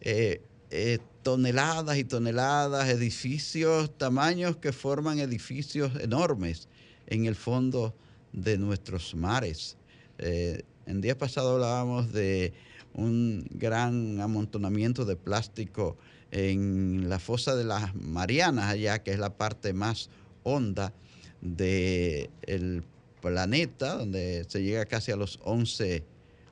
eh, 0.00 0.42
eh, 0.70 0.98
toneladas 1.22 1.96
y 1.98 2.04
toneladas, 2.04 2.88
edificios, 2.88 3.96
tamaños 3.96 4.56
que 4.56 4.72
forman 4.72 5.18
edificios 5.18 5.92
enormes 6.00 6.68
en 7.06 7.26
el 7.26 7.34
fondo 7.34 7.94
de 8.32 8.58
nuestros 8.58 9.14
mares. 9.14 9.76
Eh, 10.18 10.62
en 10.86 11.00
día 11.00 11.18
pasado 11.18 11.54
hablábamos 11.54 12.12
de 12.12 12.52
un 12.94 13.46
gran 13.50 14.20
amontonamiento 14.20 15.04
de 15.04 15.16
plástico 15.16 15.96
en 16.30 17.08
la 17.08 17.18
fosa 17.18 17.54
de 17.54 17.64
las 17.64 17.94
Marianas, 17.94 18.66
allá 18.66 19.02
que 19.02 19.12
es 19.12 19.18
la 19.18 19.36
parte 19.36 19.72
más 19.72 20.10
honda 20.42 20.92
del 21.40 22.84
planeta, 23.20 23.96
donde 23.96 24.44
se 24.48 24.62
llega 24.62 24.86
casi 24.86 25.12
a 25.12 25.16
los 25.16 25.38
11, 25.44 26.04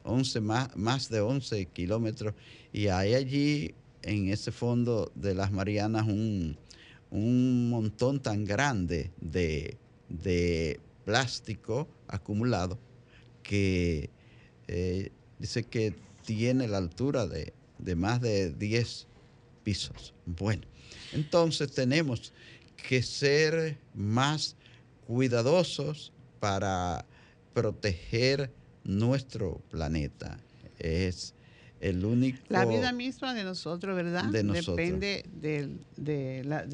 11 0.05 0.41
más, 0.41 0.77
más 0.77 1.09
de 1.09 1.21
11 1.21 1.67
kilómetros, 1.67 2.35
y 2.73 2.89
hay 2.89 3.15
allí 3.15 3.75
en 4.05 4.29
ese 4.29 4.53
fondo 4.53 5.11
de 5.15 5.35
las 5.35 5.51
Marianas 5.51 6.07
un, 6.07 6.57
montón 7.71 8.21
tan 8.21 8.45
grande 8.45 9.11
de, 9.21 9.79
plástico 11.05 11.87
acumulado 12.09 12.79
que 13.43 14.09
eh, 14.69 15.11
dice 15.39 15.65
que 15.65 15.95
tiene 16.25 16.67
la 16.67 16.79
altura 16.79 17.27
de, 17.27 17.53
de 17.79 17.95
más 17.95 18.21
de 18.21 18.51
10 18.51 19.07
pisos. 19.63 20.15
Bueno, 20.25 20.63
entonces 21.13 21.73
tenemos 21.73 22.33
que 22.89 23.03
ser 23.03 23.77
más 23.95 24.57
cuidadosos 25.07 26.13
para 26.41 27.05
proteger 27.53 28.51
nuestro 28.85 29.61
planeta. 29.71 30.39
Es 30.79 31.35
el 31.85 32.05
único... 32.05 32.39
La 32.49 32.65
vida 32.65 32.93
misma 32.93 33.35
de 33.35 33.45
nosotros, 33.45 33.95
¿verdad? 33.95 34.25
Depende 34.25 35.25
de, 35.35 36.43
la, 36.45 36.65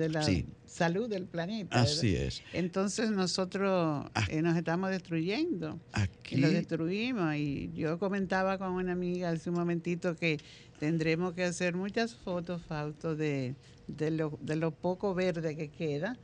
salud 0.66 1.08
del 1.08 1.26
planeta. 1.26 1.80
Así 1.82 2.14
es. 2.14 2.42
Entonces 2.52 3.10
nosotros 3.10 4.06
ah. 4.14 4.26
eh, 4.28 4.40
nos 4.40 4.56
estamos 4.56 4.90
destruyendo. 4.90 5.80
Aquí. 5.92 6.36
lo 6.36 6.48
destruimos. 6.48 7.34
Y 7.34 7.72
yo 7.74 7.98
comentaba 7.98 8.56
con 8.56 8.70
una 8.72 8.92
amiga 8.92 9.30
hace 9.30 9.50
un 9.50 9.56
momentito 9.56 10.14
que 10.14 10.38
tendremos 10.78 11.34
que 11.34 11.42
hacer 11.42 11.74
muchas 11.74 12.14
fotos, 12.14 12.62
Fausto, 12.62 13.16
de, 13.16 13.56
de, 13.88 14.12
lo, 14.12 14.38
de 14.40 14.54
lo 14.54 14.70
poco 14.70 15.12
verde 15.14 15.56
que 15.56 15.68
queda 15.68 16.16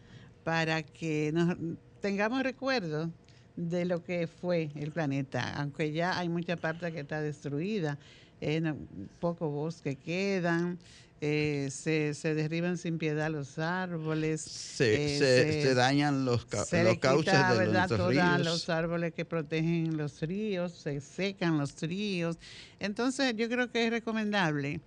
para 0.45 0.85
que 0.85 1.33
nos 1.35 1.57
tengamos 2.01 2.45
recuerdos 2.45 3.09
de 3.57 3.85
lo 3.85 4.05
que 4.05 4.29
fue 4.29 4.71
el 4.77 4.93
planeta, 4.93 5.55
aunque 5.55 5.91
ya 5.91 6.19
hay 6.19 6.29
mucha 6.29 6.57
parte 6.57 6.93
que 6.93 7.01
está 7.01 7.21
destruida, 7.21 7.99
eh, 8.41 8.75
poco 9.21 9.49
bosque 9.51 9.97
quedan, 9.97 10.79
eh, 11.21 11.69
se, 11.71 12.13
se, 12.13 12.35
derriban 12.35 12.77
sin 12.77 12.99
piedad 12.99 13.31
los 13.31 13.59
árboles. 13.59 14.43
Se, 14.43 15.17
eh, 15.17 15.63
se, 15.63 15.75
dañan 15.75 16.25
los, 16.27 16.47
se 16.67 16.85
los 16.85 16.99
cauces 16.99 17.33
de 17.33 17.57
¿verdad? 17.57 17.89
los 17.89 18.09
ríos. 18.09 18.45
los 18.45 18.69
árboles 18.69 19.15
que 19.15 19.25
protegen 19.25 19.97
los 19.97 20.21
ríos, 20.21 20.73
se 20.73 21.01
secan 21.01 21.57
los 21.57 21.81
ríos. 21.81 22.37
Entonces 22.81 23.35
yo 23.37 23.49
creo 23.49 23.71
que 23.71 23.87
es 23.87 23.91
recomendable 23.91 24.81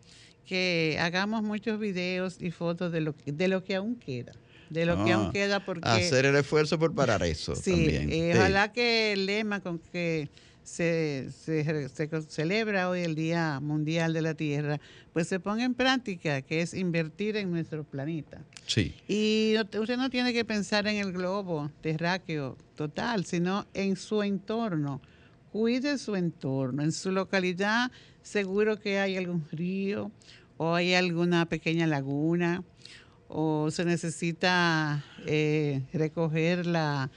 que 0.46 0.98
hagamos 1.02 1.42
muchos 1.42 1.80
videos 1.80 2.40
y 2.40 2.52
fotos 2.52 2.92
de 2.92 3.02
lo, 3.02 3.16
de 3.26 3.48
lo 3.48 3.64
que 3.64 3.76
aún 3.76 3.96
queda 3.96 4.34
de 4.70 4.86
lo 4.86 5.04
que 5.04 5.14
aún 5.14 5.28
ah, 5.28 5.32
queda 5.34 5.66
porque 5.66 5.88
hacer 5.90 6.26
el 6.26 6.36
esfuerzo 6.36 6.78
por 6.78 6.94
parar 6.94 7.24
eso 7.24 7.56
sí, 7.56 7.72
también. 7.72 8.12
Eh, 8.12 8.34
ojalá 8.36 8.72
que 8.72 9.14
el 9.14 9.26
lema 9.26 9.62
con 9.62 9.80
que 9.80 10.30
se, 10.64 11.30
se, 11.32 11.90
celebra 12.28 12.90
hoy 12.90 13.02
el 13.02 13.16
Día 13.16 13.60
Mundial 13.60 14.14
de 14.14 14.22
la 14.22 14.34
Tierra, 14.34 14.80
pues 15.14 15.28
se 15.28 15.40
ponga 15.40 15.64
en 15.64 15.74
práctica, 15.74 16.42
que 16.42 16.62
es 16.62 16.74
invertir 16.74 17.38
en 17.38 17.52
nuestro 17.52 17.84
planeta. 17.84 18.42
Sí. 18.68 18.94
Y 19.08 19.56
usted 19.58 19.98
no 19.98 20.10
tiene 20.10 20.34
que 20.34 20.46
pensar 20.46 20.88
en 20.88 20.98
el 20.98 21.12
globo 21.12 21.72
terráqueo 21.82 22.58
total, 22.76 23.26
sino 23.26 23.66
en 23.74 23.96
su 23.96 24.22
entorno. 24.22 25.02
Cuide 25.52 25.98
su 25.98 26.16
entorno. 26.16 26.84
En 26.84 26.92
su 26.92 27.12
localidad 27.12 27.92
seguro 28.22 28.80
que 28.80 29.00
hay 29.00 29.18
algún 29.18 29.48
río 29.52 30.12
o 30.58 30.76
hay 30.76 30.94
alguna 30.94 31.48
pequeña 31.48 31.88
laguna 31.88 32.64
o 33.28 33.72
se 33.72 33.86
necesita 33.86 35.04
eh, 35.26 35.82
recoger 35.94 36.66
la 36.66 37.10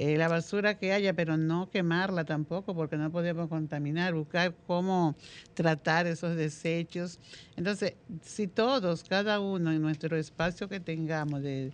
eh, 0.00 0.16
la 0.16 0.28
basura 0.28 0.78
que 0.78 0.92
haya, 0.92 1.12
pero 1.12 1.36
no 1.36 1.70
quemarla 1.70 2.24
tampoco, 2.24 2.72
porque 2.72 2.96
no 2.96 3.10
podemos 3.10 3.48
contaminar, 3.48 4.14
buscar 4.14 4.54
cómo 4.68 5.16
tratar 5.54 6.06
esos 6.06 6.36
desechos. 6.36 7.18
Entonces, 7.56 7.94
si 8.22 8.46
todos, 8.46 9.02
cada 9.02 9.40
uno 9.40 9.72
en 9.72 9.82
nuestro 9.82 10.16
espacio 10.16 10.68
que 10.68 10.78
tengamos, 10.78 11.42
de, 11.42 11.72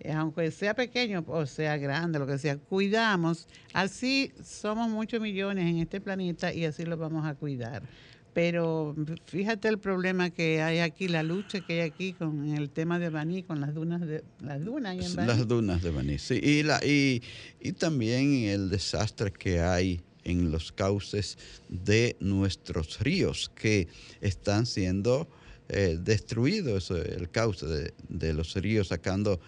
eh, 0.00 0.12
aunque 0.12 0.50
sea 0.50 0.74
pequeño 0.74 1.24
o 1.26 1.46
sea 1.46 1.78
grande, 1.78 2.18
lo 2.18 2.26
que 2.26 2.36
sea, 2.36 2.58
cuidamos, 2.58 3.48
así 3.72 4.34
somos 4.44 4.90
muchos 4.90 5.22
millones 5.22 5.64
en 5.66 5.78
este 5.78 5.98
planeta 5.98 6.52
y 6.52 6.66
así 6.66 6.84
lo 6.84 6.98
vamos 6.98 7.24
a 7.24 7.34
cuidar. 7.34 7.84
Pero 8.34 8.94
fíjate 9.26 9.68
el 9.68 9.78
problema 9.78 10.30
que 10.30 10.62
hay 10.62 10.78
aquí, 10.78 11.08
la 11.08 11.22
lucha 11.22 11.60
que 11.60 11.74
hay 11.74 11.90
aquí 11.90 12.14
con 12.14 12.48
el 12.56 12.70
tema 12.70 12.98
de 12.98 13.10
Baní, 13.10 13.42
con 13.42 13.60
las 13.60 13.74
dunas 13.74 14.00
de 14.00 14.24
las 14.40 14.64
dunas 14.64 14.94
en 14.94 15.14
Baní. 15.16 15.28
Las 15.28 15.46
dunas 15.46 15.82
de 15.82 15.90
Baní, 15.90 16.18
sí. 16.18 16.40
Y, 16.42 16.62
la, 16.62 16.80
y, 16.84 17.22
y 17.60 17.72
también 17.72 18.32
el 18.44 18.70
desastre 18.70 19.32
que 19.32 19.60
hay 19.60 20.00
en 20.24 20.50
los 20.50 20.72
cauces 20.72 21.36
de 21.68 22.16
nuestros 22.20 23.00
ríos 23.00 23.50
que 23.54 23.88
están 24.20 24.66
siendo 24.66 25.28
eh, 25.68 25.98
destruidos, 26.00 26.90
el 26.90 27.28
cauce 27.30 27.66
de, 27.66 27.94
de 28.08 28.32
los 28.32 28.54
ríos 28.54 28.88
sacando 28.88 29.40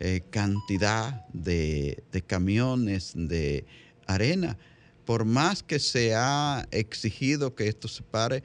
eh, 0.00 0.22
cantidad 0.30 1.26
de, 1.32 2.02
de 2.10 2.22
camiones 2.22 3.12
de 3.14 3.64
arena 4.06 4.58
por 5.04 5.24
más 5.24 5.62
que 5.62 5.78
se 5.78 6.14
ha 6.14 6.66
exigido 6.70 7.54
que 7.54 7.68
esto 7.68 7.88
se 7.88 8.02
pare, 8.02 8.42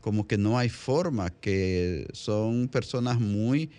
como 0.00 0.26
que 0.26 0.38
no 0.38 0.58
hay 0.58 0.68
forma, 0.68 1.30
que 1.30 2.06
son 2.12 2.68
personas 2.68 3.20
muy 3.20 3.70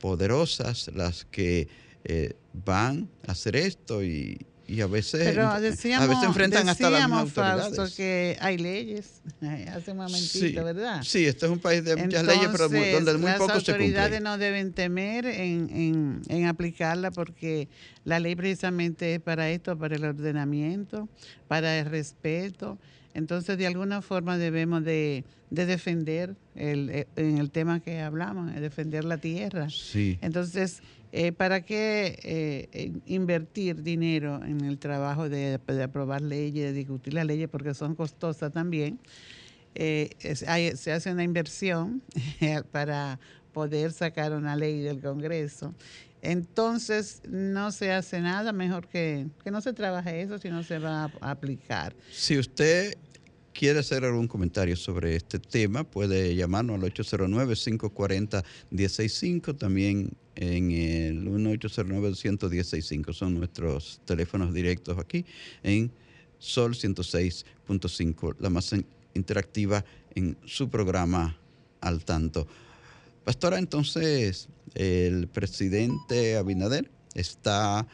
poderosas 0.00 0.90
las 0.94 1.24
que 1.24 1.68
eh, 2.04 2.34
van 2.52 3.08
a 3.26 3.32
hacer 3.32 3.56
esto 3.56 4.02
y, 4.02 4.44
y 4.72 4.80
a 4.80 4.86
veces, 4.86 5.36
a 5.36 5.58
veces 5.58 6.24
enfrentan 6.24 6.66
hasta 6.66 6.88
las 6.88 7.10
autoridades. 7.10 7.94
que 7.94 8.38
hay 8.40 8.56
leyes, 8.56 9.20
hace 9.70 9.90
un 9.90 9.98
momentito, 9.98 10.64
¿verdad? 10.64 11.02
Sí, 11.02 11.26
este 11.26 11.44
es 11.44 11.52
un 11.52 11.58
país 11.58 11.84
de 11.84 11.94
muchas 11.94 12.24
leyes, 12.24 12.48
pero 12.50 12.68
donde 12.68 13.18
muy 13.18 13.32
poco 13.32 13.60
se 13.60 13.72
cumple. 13.72 13.90
Las 13.90 14.04
autoridades 14.04 14.22
no 14.22 14.38
deben 14.38 14.72
temer 14.72 15.26
en, 15.26 15.68
en, 15.70 16.22
en, 16.28 16.46
aplicarla 16.46 17.10
porque 17.10 17.68
la 18.04 18.18
ley 18.18 18.34
precisamente 18.34 19.14
es 19.16 19.20
para 19.20 19.50
esto, 19.50 19.76
para 19.76 19.94
el 19.94 20.04
ordenamiento, 20.04 21.06
para 21.48 21.78
el 21.78 21.86
respeto. 21.86 22.78
Entonces, 23.12 23.58
de 23.58 23.66
alguna 23.66 24.00
forma 24.00 24.38
debemos 24.38 24.84
de, 24.84 25.24
de 25.50 25.66
defender 25.66 26.34
el, 26.54 26.88
eh, 26.88 27.06
en 27.16 27.36
el 27.36 27.50
tema 27.50 27.80
que 27.80 28.00
hablamos, 28.00 28.54
defender 28.54 29.04
la 29.04 29.18
tierra. 29.18 29.68
Sí. 29.68 30.18
Entonces, 30.22 30.82
eh, 31.12 31.32
¿Para 31.32 31.62
qué 31.62 32.18
eh, 32.22 32.92
invertir 33.06 33.82
dinero 33.82 34.42
en 34.44 34.62
el 34.62 34.78
trabajo 34.78 35.28
de, 35.28 35.60
aprobar 35.84 36.22
leyes, 36.22 36.64
de 36.64 36.72
discutir 36.72 37.14
las 37.14 37.26
leyes, 37.26 37.48
porque 37.48 37.74
son 37.74 37.94
costosas 37.94 38.52
también? 38.52 38.98
Eh, 39.74 40.10
se 40.74 40.92
hace 40.92 41.12
una 41.12 41.22
inversión 41.22 42.02
para 42.72 43.20
poder 43.52 43.92
sacar 43.92 44.32
una 44.32 44.56
ley 44.56 44.80
del 44.80 45.00
Congreso. 45.00 45.74
Entonces, 46.22 47.20
no 47.28 47.70
se 47.72 47.92
hace 47.92 48.20
nada 48.20 48.52
mejor 48.52 48.88
que, 48.88 49.26
que 49.44 49.50
no 49.50 49.60
se 49.60 49.72
trabaje 49.72 50.22
eso, 50.22 50.38
si 50.38 50.48
no 50.48 50.62
se 50.62 50.78
va 50.78 51.12
a 51.20 51.30
aplicar. 51.30 51.94
Si 52.10 52.38
usted 52.38 52.96
quiere 53.52 53.80
hacer 53.80 54.04
algún 54.04 54.28
comentario 54.28 54.76
sobre 54.76 55.16
este 55.16 55.38
tema, 55.38 55.84
puede 55.84 56.34
llamarnos 56.34 56.82
al 56.82 56.92
809-540-165, 56.92 59.58
también 59.58 60.10
en 60.36 60.70
el 60.70 61.24
1809-216.5. 61.24 63.12
Son 63.12 63.34
nuestros 63.34 64.00
teléfonos 64.04 64.52
directos 64.54 64.98
aquí 64.98 65.24
en 65.62 65.90
Sol 66.38 66.74
106.5, 66.74 68.36
la 68.40 68.50
más 68.50 68.74
interactiva 69.14 69.84
en 70.14 70.36
su 70.44 70.68
programa 70.68 71.36
al 71.80 72.04
tanto. 72.04 72.46
Pastora, 73.24 73.58
entonces 73.58 74.48
el 74.74 75.28
presidente 75.28 76.36
Abinader 76.36 76.90
está 77.14 77.86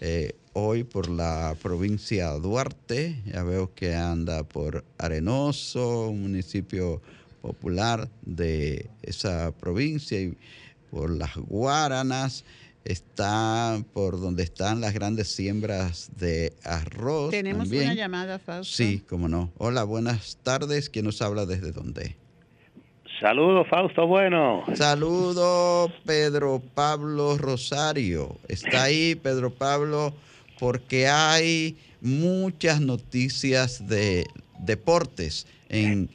eh, 0.00 0.34
hoy 0.52 0.84
por 0.84 1.08
la 1.08 1.56
provincia 1.60 2.30
Duarte, 2.32 3.20
ya 3.26 3.42
veo 3.42 3.74
que 3.74 3.94
anda 3.94 4.44
por 4.44 4.84
Arenoso, 4.98 6.08
un 6.08 6.22
municipio 6.22 7.02
popular 7.42 8.08
de 8.22 8.88
esa 9.02 9.52
provincia, 9.52 10.18
por 10.96 11.10
las 11.10 11.36
Guaranas. 11.36 12.42
está 12.86 13.78
por 13.92 14.18
donde 14.18 14.44
están 14.44 14.80
las 14.80 14.94
grandes 14.94 15.28
siembras 15.28 16.10
de 16.16 16.54
arroz. 16.64 17.32
Tenemos 17.32 17.64
también. 17.64 17.84
una 17.84 17.94
llamada, 17.94 18.38
Fausto. 18.38 18.74
Sí, 18.74 19.02
cómo 19.06 19.28
no. 19.28 19.50
Hola, 19.58 19.84
buenas 19.84 20.38
tardes. 20.42 20.88
¿Quién 20.88 21.04
nos 21.04 21.20
habla 21.20 21.44
desde 21.44 21.72
dónde? 21.72 22.16
Saludos, 23.20 23.66
Fausto 23.68 24.06
Bueno. 24.06 24.64
Saludo, 24.74 25.92
Pedro 26.06 26.62
Pablo 26.74 27.36
Rosario. 27.36 28.38
Está 28.48 28.84
ahí, 28.84 29.16
Pedro 29.16 29.50
Pablo, 29.50 30.14
porque 30.58 31.08
hay 31.08 31.76
muchas 32.00 32.80
noticias 32.80 33.86
de 33.86 34.24
deportes 34.60 35.46
en, 35.68 36.08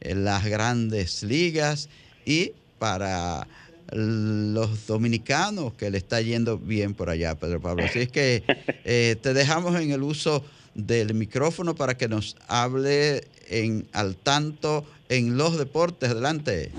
en 0.00 0.24
las 0.24 0.44
grandes 0.46 1.24
ligas 1.24 1.88
y 2.24 2.52
para 2.78 3.48
los 3.92 4.86
dominicanos 4.86 5.72
que 5.74 5.90
le 5.90 5.98
está 5.98 6.20
yendo 6.20 6.58
bien 6.58 6.94
por 6.94 7.10
allá, 7.10 7.34
Pedro 7.38 7.60
Pablo. 7.60 7.84
Así 7.84 8.00
es 8.00 8.08
que 8.08 8.42
eh, 8.84 9.16
te 9.20 9.34
dejamos 9.34 9.80
en 9.80 9.90
el 9.92 10.02
uso 10.02 10.44
del 10.74 11.14
micrófono 11.14 11.74
para 11.74 11.96
que 11.96 12.08
nos 12.08 12.36
hable 12.48 13.22
en 13.48 13.86
al 13.92 14.16
tanto 14.16 14.84
en 15.08 15.36
los 15.36 15.58
deportes. 15.58 16.10
Adelante. 16.10 16.70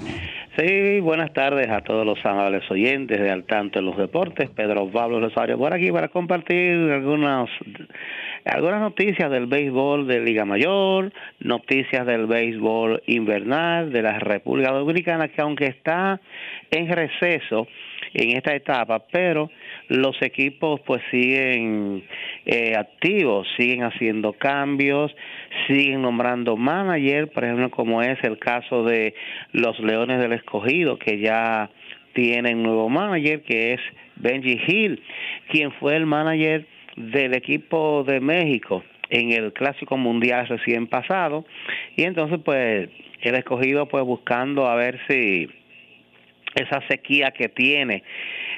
Sí, 0.60 1.00
buenas 1.00 1.32
tardes 1.32 1.70
a 1.70 1.82
todos 1.82 2.06
los 2.06 2.24
amables 2.26 2.70
oyentes 2.70 3.18
de 3.18 3.32
Al 3.32 3.46
Tanto 3.46 3.80
en 3.80 3.86
los 3.86 3.98
Deportes. 3.98 4.50
Pedro 4.50 4.92
Pablo 4.92 5.22
Rosario 5.22 5.58
por 5.58 5.74
aquí 5.74 5.90
para 5.90 6.10
compartir 6.10 6.92
algunas, 6.92 7.50
algunas 8.44 8.82
noticias 8.82 9.32
del 9.32 9.46
béisbol 9.46 10.06
de 10.06 10.20
Liga 10.20 10.44
Mayor, 10.44 11.14
noticias 11.40 12.06
del 12.06 12.26
béisbol 12.26 13.02
invernal 13.08 13.94
de 13.94 14.02
la 14.02 14.20
República 14.20 14.72
Dominicana, 14.72 15.30
que 15.30 15.42
aunque 15.42 15.68
está 15.68 16.20
en 16.72 16.88
receso 16.88 17.68
en 18.14 18.36
esta 18.38 18.56
etapa, 18.56 19.06
pero 19.12 19.52
los 19.88 20.20
equipos 20.22 20.82
pues 20.82 21.02
siguen 21.12 22.04
eh, 22.46 22.74
activos, 22.76 23.48
siguen 23.58 23.84
haciendo 23.84 24.34
cambios, 24.34 25.16
siguen 25.68 26.02
nombrando 26.02 26.58
manager, 26.58 27.30
por 27.30 27.44
ejemplo, 27.44 27.70
como 27.70 28.02
es 28.02 28.18
el 28.24 28.40
caso 28.40 28.84
de 28.84 29.14
los 29.52 29.80
Leones 29.80 30.20
del 30.20 30.34
Escogido, 30.34 30.98
que 30.98 31.20
ya 31.20 31.70
tienen 32.14 32.64
nuevo 32.64 32.90
manager, 32.90 33.42
que 33.44 33.74
es 33.74 33.82
Benji 34.16 34.60
Hill, 34.68 35.02
quien 35.50 35.72
fue 35.74 35.96
el 35.96 36.06
manager 36.06 36.66
del 36.96 37.36
equipo 37.36 38.04
de 38.06 38.20
México 38.20 38.84
en 39.10 39.32
el 39.32 39.54
Clásico 39.54 39.98
Mundial 39.98 40.48
recién 40.48 40.88
pasado, 40.88 41.46
y 41.96 42.04
entonces 42.04 42.40
pues 42.44 42.90
el 43.22 43.36
escogido 43.36 43.88
pues 43.88 44.04
buscando 44.04 44.68
a 44.68 44.76
ver 44.76 45.00
si 45.08 45.50
esa 46.62 46.82
sequía 46.88 47.32
que 47.32 47.50
tiene, 47.50 48.04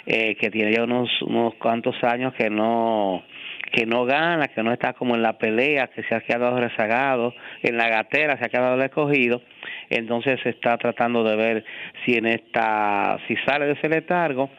eh, 0.05 0.35
que 0.35 0.49
tiene 0.49 0.73
ya 0.73 0.83
unos, 0.83 1.09
unos 1.21 1.55
cuantos 1.55 1.95
años 2.03 2.33
que 2.33 2.49
no 2.49 3.23
que 3.71 3.85
no 3.85 4.05
gana, 4.05 4.49
que 4.49 4.63
no 4.63 4.73
está 4.73 4.93
como 4.93 5.15
en 5.15 5.21
la 5.21 5.37
pelea, 5.37 5.87
que 5.87 6.03
se 6.03 6.13
ha 6.13 6.21
quedado 6.21 6.59
rezagado, 6.59 7.33
en 7.63 7.77
la 7.77 7.87
gatera 7.87 8.37
se 8.37 8.45
ha 8.45 8.49
quedado 8.49 8.81
escogido, 8.81 9.41
entonces 9.89 10.39
se 10.43 10.49
está 10.49 10.77
tratando 10.77 11.23
de 11.23 11.35
ver 11.35 11.65
si 12.03 12.15
en 12.15 12.25
esta, 12.25 13.17
si 13.27 13.35
sale 13.47 13.67
de 13.67 13.73
ese 13.73 13.87
letargo, 13.87 14.49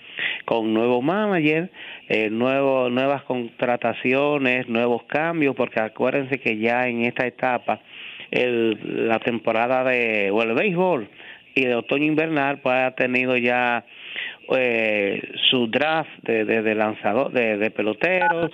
con 0.45 0.73
nuevo 0.73 1.03
manager, 1.03 1.71
eh, 2.09 2.31
nuevo, 2.31 2.89
nuevas 2.89 3.23
contrataciones, 3.25 4.69
nuevos 4.69 5.03
cambios, 5.05 5.55
porque 5.55 5.81
acuérdense 5.81 6.39
que 6.39 6.59
ya 6.59 6.89
en 6.89 7.05
esta 7.05 7.27
etapa 7.27 7.81
el, 8.31 9.09
la 9.09 9.19
temporada 9.19 9.85
de, 9.85 10.31
o 10.31 10.43
el 10.43 10.55
béisbol 10.55 11.09
y 11.55 11.65
de 11.65 11.75
otoño 11.75 12.05
invernal 12.05 12.59
pues 12.59 12.77
ha 12.77 12.91
tenido 12.93 13.37
ya 13.37 13.85
eh, 14.57 15.23
su 15.51 15.69
draft 15.69 16.11
de, 16.23 16.45
de, 16.45 16.75
lanzador 16.75 17.33
de, 17.33 17.71
peloteros 17.71 18.51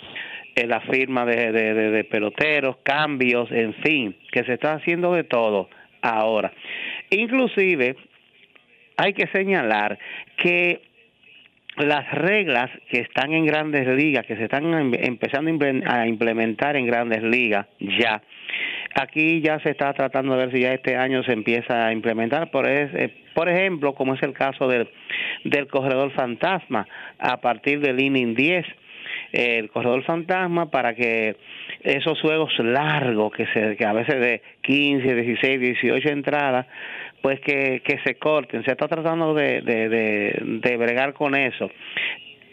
eh, 0.54 0.66
la 0.66 0.80
firma 0.80 1.24
de, 1.24 1.52
de, 1.52 2.04
peloteros 2.04 2.76
cambios 2.82 3.50
en 3.50 3.74
fin 3.74 4.16
que 4.32 4.44
se 4.44 4.54
está 4.54 4.74
haciendo 4.74 5.12
de 5.12 5.24
todo 5.24 5.68
ahora. 6.02 6.52
Inclusive 7.10 7.96
hay 8.96 9.12
que 9.12 9.26
señalar 9.28 9.98
que 10.36 10.82
las 11.76 12.10
reglas 12.12 12.70
que 12.90 13.00
están 13.00 13.32
en 13.32 13.46
grandes 13.46 13.86
ligas, 13.86 14.26
que 14.26 14.36
se 14.36 14.44
están 14.44 14.72
em, 14.74 14.92
empezando 14.94 15.50
a 15.86 16.06
implementar 16.06 16.76
en 16.76 16.86
grandes 16.86 17.22
ligas 17.22 17.66
ya, 17.78 18.20
Aquí 18.94 19.40
ya 19.40 19.60
se 19.60 19.70
está 19.70 19.92
tratando 19.92 20.32
de 20.34 20.46
ver 20.46 20.52
si 20.52 20.60
ya 20.60 20.72
este 20.72 20.96
año 20.96 21.22
se 21.22 21.32
empieza 21.32 21.86
a 21.86 21.92
implementar, 21.92 22.50
por, 22.50 22.68
eh, 22.68 23.12
por 23.34 23.48
ejemplo, 23.48 23.94
como 23.94 24.14
es 24.14 24.22
el 24.22 24.32
caso 24.32 24.66
del, 24.66 24.88
del 25.44 25.68
corredor 25.68 26.10
fantasma, 26.12 26.86
a 27.18 27.36
partir 27.38 27.80
del 27.80 28.00
inning 28.00 28.34
10 28.34 28.66
el 29.32 29.70
corredor 29.70 30.04
fantasma 30.04 30.70
para 30.70 30.94
que 30.94 31.36
esos 31.82 32.20
juegos 32.20 32.52
largos 32.58 33.32
que 33.32 33.46
se 33.46 33.76
que 33.76 33.84
a 33.84 33.92
veces 33.92 34.20
de 34.20 34.42
15, 34.62 35.14
16, 35.14 35.60
18 35.60 36.08
entradas 36.08 36.66
pues 37.20 37.40
que, 37.40 37.82
que 37.84 37.98
se 38.04 38.16
corten. 38.16 38.64
Se 38.64 38.70
está 38.70 38.86
tratando 38.86 39.34
de, 39.34 39.60
de, 39.62 39.88
de, 39.88 40.38
de 40.40 40.76
bregar 40.76 41.14
con 41.14 41.34
eso 41.34 41.70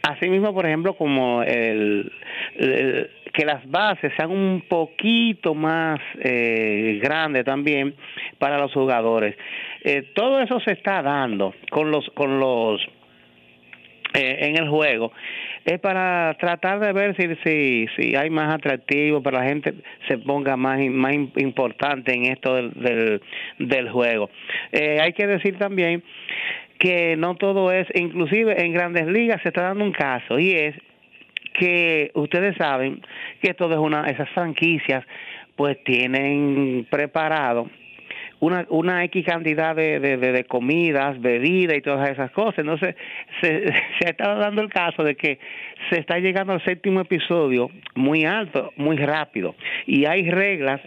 Asimismo, 0.07 0.53
por 0.53 0.65
ejemplo, 0.65 0.95
como 0.95 1.41
el, 1.41 2.11
que 3.33 3.45
las 3.45 3.69
bases 3.69 4.13
sean 4.15 4.31
un 4.31 4.63
poquito 4.67 5.55
más 5.55 5.99
eh, 6.19 6.99
grandes 7.01 7.43
también 7.43 7.95
para 8.37 8.57
los 8.57 8.71
jugadores. 8.73 9.35
Eh, 9.83 10.11
todo 10.13 10.39
eso 10.41 10.59
se 10.59 10.73
está 10.73 11.01
dando 11.01 11.53
con 11.69 11.91
los 11.91 12.07
con 12.11 12.39
los 12.39 12.81
eh, 14.13 14.37
en 14.41 14.57
el 14.57 14.69
juego 14.69 15.11
es 15.65 15.79
para 15.79 16.35
tratar 16.39 16.79
de 16.79 16.93
ver 16.93 17.15
si, 17.17 17.27
si, 17.43 17.87
si 17.97 18.15
hay 18.15 18.29
más 18.29 18.53
atractivo 18.53 19.21
para 19.21 19.39
la 19.39 19.45
gente 19.45 19.73
se 20.07 20.19
ponga 20.19 20.55
más 20.55 20.79
más 20.89 21.13
importante 21.37 22.13
en 22.13 22.25
esto 22.25 22.53
del, 22.53 22.71
del, 22.75 23.21
del 23.57 23.89
juego. 23.89 24.29
Eh, 24.71 24.99
hay 25.01 25.13
que 25.13 25.25
decir 25.25 25.57
también 25.57 26.03
que 26.79 27.15
no 27.15 27.35
todo 27.35 27.71
es, 27.71 27.87
inclusive 27.93 28.63
en 28.63 28.73
grandes 28.73 29.07
ligas 29.07 29.41
se 29.41 29.49
está 29.49 29.63
dando 29.63 29.83
un 29.83 29.91
caso 29.91 30.39
y 30.39 30.51
es 30.51 30.75
que 31.53 32.11
ustedes 32.15 32.55
saben 32.57 33.01
que 33.41 33.53
todo 33.53 33.73
es 34.05 34.13
esas 34.13 34.29
franquicias 34.29 35.05
pues 35.55 35.81
tienen 35.85 36.85
preparado 36.89 37.69
una, 38.39 38.65
una 38.69 39.03
X 39.05 39.25
cantidad 39.25 39.75
de, 39.75 39.99
de, 39.99 40.17
de, 40.17 40.43
comidas, 40.43 41.19
bebidas 41.21 41.77
y 41.77 41.81
todas 41.81 42.09
esas 42.09 42.31
cosas. 42.31 42.59
Entonces, 42.59 42.95
se, 43.41 43.71
se 43.99 44.09
está 44.09 44.35
dando 44.35 44.61
el 44.61 44.69
caso 44.69 45.03
de 45.03 45.15
que 45.15 45.39
se 45.89 45.99
está 45.99 46.19
llegando 46.19 46.53
al 46.53 46.63
séptimo 46.63 47.01
episodio 47.01 47.69
muy 47.95 48.25
alto, 48.25 48.73
muy 48.75 48.97
rápido. 48.97 49.55
Y 49.85 50.05
hay 50.05 50.29
reglas 50.29 50.81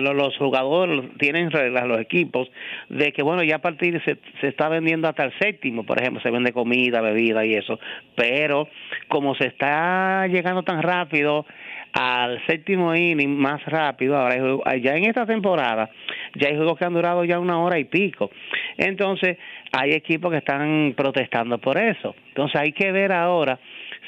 los 0.00 0.36
jugadores 0.36 1.02
tienen 1.18 1.50
reglas, 1.50 1.86
los 1.86 2.00
equipos, 2.00 2.50
de 2.88 3.12
que 3.12 3.22
bueno, 3.22 3.42
ya 3.42 3.56
a 3.56 3.60
partir 3.60 4.02
se, 4.04 4.16
se 4.40 4.48
está 4.48 4.68
vendiendo 4.68 5.08
hasta 5.08 5.24
el 5.24 5.32
séptimo, 5.38 5.84
por 5.84 6.00
ejemplo, 6.00 6.22
se 6.22 6.30
vende 6.30 6.52
comida, 6.52 7.00
bebida 7.00 7.44
y 7.44 7.54
eso, 7.54 7.78
pero 8.14 8.68
como 9.08 9.34
se 9.34 9.46
está 9.46 10.26
llegando 10.26 10.62
tan 10.62 10.82
rápido 10.82 11.46
al 11.92 12.44
séptimo 12.46 12.94
inning 12.94 13.36
más 13.36 13.64
rápido, 13.66 14.16
ahora 14.16 14.76
ya 14.76 14.96
en 14.96 15.04
esta 15.04 15.26
temporada 15.26 15.90
ya 16.34 16.48
hay 16.48 16.56
juegos 16.56 16.76
que 16.76 16.84
han 16.84 16.92
durado 16.92 17.24
ya 17.24 17.38
una 17.38 17.60
hora 17.60 17.78
y 17.78 17.84
pico, 17.84 18.30
entonces 18.76 19.38
hay 19.72 19.92
equipos 19.92 20.32
que 20.32 20.38
están 20.38 20.94
protestando 20.96 21.58
por 21.58 21.78
eso, 21.78 22.16
entonces 22.28 22.60
hay 22.60 22.72
que 22.72 22.90
ver 22.90 23.12
ahora 23.12 23.60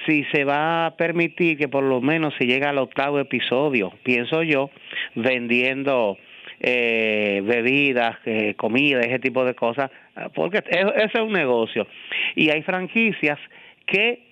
si 0.05 0.25
se 0.33 0.45
va 0.45 0.87
a 0.87 0.97
permitir 0.97 1.57
que 1.57 1.69
por 1.69 1.83
lo 1.83 2.01
menos 2.01 2.35
se 2.39 2.47
llegue 2.47 2.67
al 2.67 2.79
octavo 2.79 3.19
episodio, 3.19 3.93
pienso 4.03 4.43
yo, 4.43 4.71
vendiendo 5.15 6.19
eh, 6.61 7.43
bebidas, 7.45 8.17
eh, 8.25 8.55
comida, 8.55 9.01
ese 9.01 9.19
tipo 9.19 9.45
de 9.45 9.55
cosas, 9.55 9.91
porque 10.35 10.63
eso 10.69 10.95
es 10.95 11.15
un 11.15 11.33
negocio. 11.33 11.87
Y 12.35 12.51
hay 12.51 12.63
franquicias 12.63 13.39
que 13.87 14.27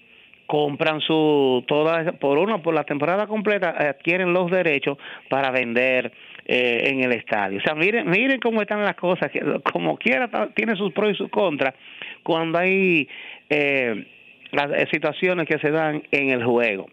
compran 0.47 1.01
su 1.01 1.65
toda 1.67 2.13
por 2.13 2.39
uno 2.39 2.63
por 2.63 2.75
la 2.75 2.85
temporada 2.85 3.27
completa 3.27 3.71
adquieren 3.71 4.33
los 4.33 4.51
derechos 4.51 4.99
para 5.31 5.51
vender 5.51 6.13
eh, 6.47 6.91
en 6.91 7.03
el 7.03 7.13
estadio. 7.13 7.59
O 7.59 7.63
sea, 7.63 7.75
miren 7.75 8.09
miren 8.09 8.41
cómo 8.41 8.61
están 8.61 8.83
las 8.83 8.97
cosas, 8.97 9.31
que 9.31 9.41
como 9.73 9.97
quiera 9.97 10.29
tiene 10.55 10.77
sus 10.77 10.93
pros 10.93 11.13
y 11.13 11.15
sus 11.15 11.31
contras 11.31 11.75
cuando 12.23 12.59
hay 12.59 13.09
eh, 13.49 14.07
las 14.53 14.71
eh, 14.73 14.87
situaciones 14.93 15.47
que 15.47 15.59
se 15.59 15.71
dan 15.71 16.03
en 16.11 16.31
el 16.31 16.45
juego. 16.45 16.87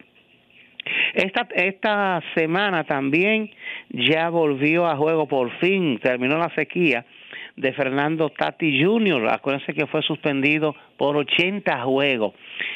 Esta, 1.14 1.46
esta 1.54 2.20
semana 2.34 2.84
también 2.84 3.50
ya 3.90 4.28
volvió 4.30 4.86
a 4.86 4.96
juego 4.96 5.28
por 5.28 5.50
fin, 5.58 5.98
terminó 6.02 6.38
la 6.38 6.52
sequía 6.54 7.04
de 7.56 7.72
Fernando 7.72 8.30
Tati 8.30 8.82
Jr., 8.82 9.28
acuérdense 9.30 9.74
que 9.74 9.86
fue 9.86 10.02
suspendido 10.02 10.74
por 10.96 11.16
80 11.16 11.82
juegos 11.82 12.34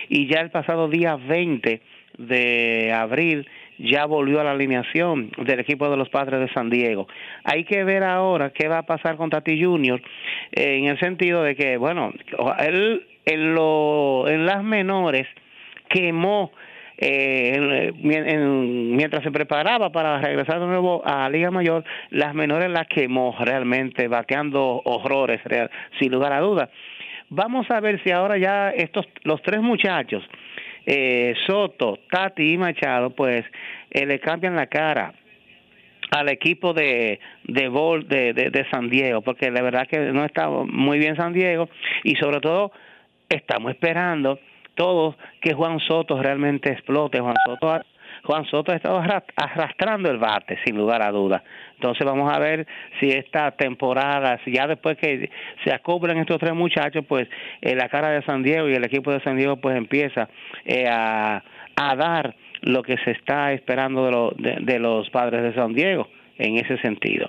y 0.08 0.28
ya 0.28 0.40
el 0.40 0.50
pasado 0.50 0.88
día 0.88 1.16
20 1.16 1.80
de 2.18 2.92
abril 2.92 3.46
ya 3.78 4.06
volvió 4.06 4.40
a 4.40 4.44
la 4.44 4.52
alineación 4.52 5.30
del 5.38 5.60
equipo 5.60 5.88
de 5.90 5.96
los 5.96 6.08
Padres 6.08 6.40
de 6.40 6.52
San 6.52 6.70
Diego. 6.70 7.06
Hay 7.44 7.64
que 7.64 7.84
ver 7.84 8.04
ahora 8.04 8.50
qué 8.50 8.68
va 8.68 8.78
a 8.78 8.86
pasar 8.86 9.16
con 9.16 9.30
Tati 9.30 9.62
Junior 9.62 10.00
eh, 10.52 10.78
en 10.78 10.86
el 10.86 10.98
sentido 10.98 11.42
de 11.42 11.54
que, 11.54 11.76
bueno, 11.76 12.12
él 12.58 13.06
en, 13.26 13.54
lo, 13.54 14.28
en 14.28 14.46
las 14.46 14.62
menores 14.62 15.26
quemó 15.88 16.52
eh, 16.98 17.92
mientras 17.98 19.22
se 19.22 19.30
preparaba 19.30 19.90
para 19.90 20.18
regresar 20.18 20.60
de 20.60 20.66
nuevo 20.66 21.02
a 21.04 21.28
Liga 21.28 21.50
Mayor, 21.50 21.84
las 22.10 22.34
menores 22.34 22.70
las 22.70 22.86
quemó 22.86 23.36
realmente, 23.38 24.08
bateando 24.08 24.80
horrores, 24.84 25.40
sin 25.98 26.12
lugar 26.12 26.32
a 26.32 26.40
dudas. 26.40 26.70
Vamos 27.28 27.70
a 27.70 27.80
ver 27.80 28.02
si 28.02 28.12
ahora 28.12 28.38
ya 28.38 28.70
estos, 28.70 29.06
los 29.24 29.42
tres 29.42 29.60
muchachos, 29.60 30.22
eh, 30.86 31.34
Soto, 31.46 31.98
Tati 32.08 32.54
y 32.54 32.56
Machado, 32.56 33.10
pues 33.10 33.44
eh, 33.90 34.06
le 34.06 34.18
cambian 34.20 34.54
la 34.54 34.68
cara 34.68 35.12
al 36.12 36.28
equipo 36.28 36.72
de 36.72 37.18
de, 37.44 37.68
de, 38.08 38.32
de, 38.32 38.50
de 38.50 38.70
San 38.70 38.88
Diego, 38.88 39.22
porque 39.22 39.50
la 39.50 39.60
verdad 39.60 39.88
que 39.88 39.98
no 39.98 40.24
está 40.24 40.48
muy 40.48 40.98
bien 40.98 41.16
San 41.16 41.32
Diego 41.32 41.68
y 42.04 42.14
sobre 42.14 42.40
todo 42.40 42.70
estamos 43.28 43.72
esperando 43.72 44.38
todos 44.74 45.16
que 45.40 45.54
Juan 45.54 45.80
Soto 45.80 46.20
realmente 46.20 46.70
explote. 46.70 47.20
Juan 47.20 47.34
Soto 47.46 47.80
Juan 48.24 48.44
Soto 48.46 48.72
ha 48.72 48.76
estado 48.76 49.00
arrastrando 49.36 50.10
el 50.10 50.18
bate, 50.18 50.58
sin 50.64 50.76
lugar 50.76 51.02
a 51.02 51.10
dudas. 51.10 51.42
Entonces 51.74 52.04
vamos 52.04 52.32
a 52.32 52.38
ver 52.38 52.66
si 52.98 53.10
esta 53.10 53.52
temporada, 53.52 54.38
si 54.44 54.52
ya 54.52 54.66
después 54.66 54.96
que 54.98 55.30
se 55.64 55.72
acoplan 55.72 56.18
estos 56.18 56.38
tres 56.38 56.54
muchachos, 56.54 57.04
pues 57.06 57.28
eh, 57.60 57.74
la 57.74 57.88
cara 57.88 58.10
de 58.10 58.22
San 58.22 58.42
Diego 58.42 58.68
y 58.68 58.74
el 58.74 58.84
equipo 58.84 59.12
de 59.12 59.20
San 59.20 59.36
Diego 59.36 59.56
pues 59.56 59.76
empieza 59.76 60.28
eh, 60.64 60.86
a, 60.88 61.42
a, 61.76 61.96
dar 61.96 62.34
lo 62.62 62.82
que 62.82 62.96
se 62.98 63.12
está 63.12 63.52
esperando 63.52 64.34
de, 64.36 64.56
de 64.60 64.78
los 64.78 65.08
padres 65.10 65.42
de 65.42 65.54
San 65.54 65.72
Diego 65.72 66.08
en 66.38 66.56
ese 66.56 66.78
sentido. 66.78 67.28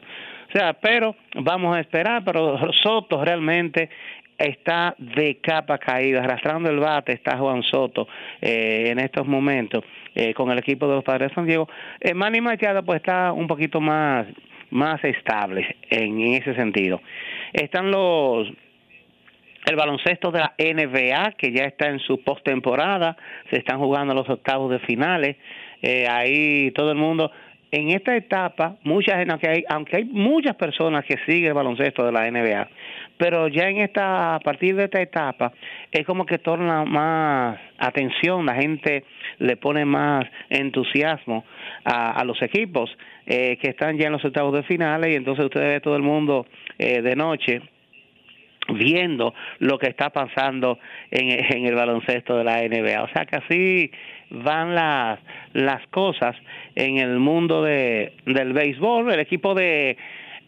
O 0.50 0.52
sea, 0.52 0.74
pero 0.74 1.16
vamos 1.36 1.76
a 1.76 1.82
esperar, 1.82 2.24
pero 2.24 2.58
Soto 2.82 3.24
realmente 3.24 3.90
está 4.38 4.96
de 4.98 5.38
capa 5.42 5.78
caída, 5.78 6.24
arrastrando 6.24 6.70
el 6.70 6.80
bate, 6.80 7.14
está 7.14 7.38
Juan 7.38 7.64
Soto 7.64 8.08
eh, 8.42 8.90
en 8.92 9.00
estos 9.00 9.28
momentos 9.28 9.84
eh, 10.16 10.34
con 10.34 10.52
el 10.52 10.60
equipo 10.60 10.88
de 10.88 10.96
los 10.96 11.04
Padres 11.04 11.30
de 11.30 11.36
San 11.36 11.46
Diego. 11.46 11.68
Eh, 12.00 12.14
Manny 12.14 12.42
Machado 12.42 12.84
pues 12.84 12.98
está 12.98 13.32
un 13.34 13.48
poquito 13.48 13.82
más, 13.82 14.28
más 14.70 15.04
estable 15.04 15.76
en, 15.90 16.20
ese 16.34 16.54
sentido. 16.56 17.02
Están 17.54 17.92
los 17.92 18.48
el 19.66 19.76
baloncesto 19.76 20.32
de 20.32 20.40
la 20.40 20.54
NBA, 20.58 21.34
que 21.38 21.52
ya 21.52 21.66
está 21.66 21.90
en 21.90 22.00
su 22.00 22.24
postemporada, 22.24 23.18
se 23.50 23.58
están 23.58 23.80
jugando 23.80 24.14
los 24.14 24.30
octavos 24.30 24.72
de 24.72 24.80
finales. 24.80 25.36
Eh, 25.82 26.08
ahí 26.10 26.72
todo 26.72 26.92
el 26.92 26.98
mundo 26.98 27.32
en 27.72 27.90
esta 27.90 28.16
etapa, 28.16 28.78
mucha 28.84 29.18
gente, 29.18 29.32
aunque 29.32 29.50
hay, 29.50 29.64
aunque 29.68 29.98
hay 29.98 30.06
muchas 30.06 30.56
personas 30.56 31.04
que 31.06 31.18
siguen 31.26 31.48
el 31.50 31.54
baloncesto 31.54 32.06
de 32.06 32.12
la 32.12 32.30
NBA, 32.32 32.70
pero 33.18 33.48
ya 33.48 33.70
en 33.70 33.78
esta, 33.78 34.36
a 34.36 34.40
partir 34.40 34.76
de 34.76 34.86
esta 34.86 35.02
etapa, 35.02 35.52
es 35.92 36.06
como 36.06 36.26
que 36.26 36.38
torna 36.38 36.86
más 36.86 37.60
atención, 37.78 38.46
la 38.46 38.56
gente 38.56 39.04
le 39.40 39.58
pone 39.58 39.86
más 39.86 40.26
entusiasmo 40.50 41.44
a, 41.84 42.24
los 42.24 42.42
equipos 42.42 42.90
eh, 43.26 43.58
que 43.62 43.70
están 43.70 43.98
ya 43.98 44.08
en 44.08 44.14
los 44.14 44.26
octavos 44.26 44.54
de 44.54 44.64
finales 44.64 45.12
y 45.12 45.16
entonces 45.16 45.46
ustedes 45.46 45.68
ven 45.70 45.82
todo 45.82 45.96
el 45.96 46.04
mundo 46.04 46.46
eh, 46.78 47.02
de 47.02 47.16
noche 47.16 47.62
viendo 48.70 49.34
lo 49.60 49.78
que 49.80 49.88
está 49.88 50.10
pasando 50.10 50.78
en, 51.12 51.66
el 51.66 51.76
baloncesto 51.76 52.38
de 52.38 52.44
la 52.44 52.62
NBA. 52.68 53.04
O 53.04 53.08
sea 53.10 53.26
que 53.26 53.38
así 53.38 53.92
van 54.30 54.76
las, 54.76 55.20
las 55.54 55.88
cosas 55.88 56.36
en 56.76 56.98
el 56.98 57.18
mundo 57.20 57.64
de, 57.64 58.14
del 58.26 58.54
béisbol. 58.54 59.12
El 59.12 59.20
equipo 59.20 59.54
de 59.54 59.98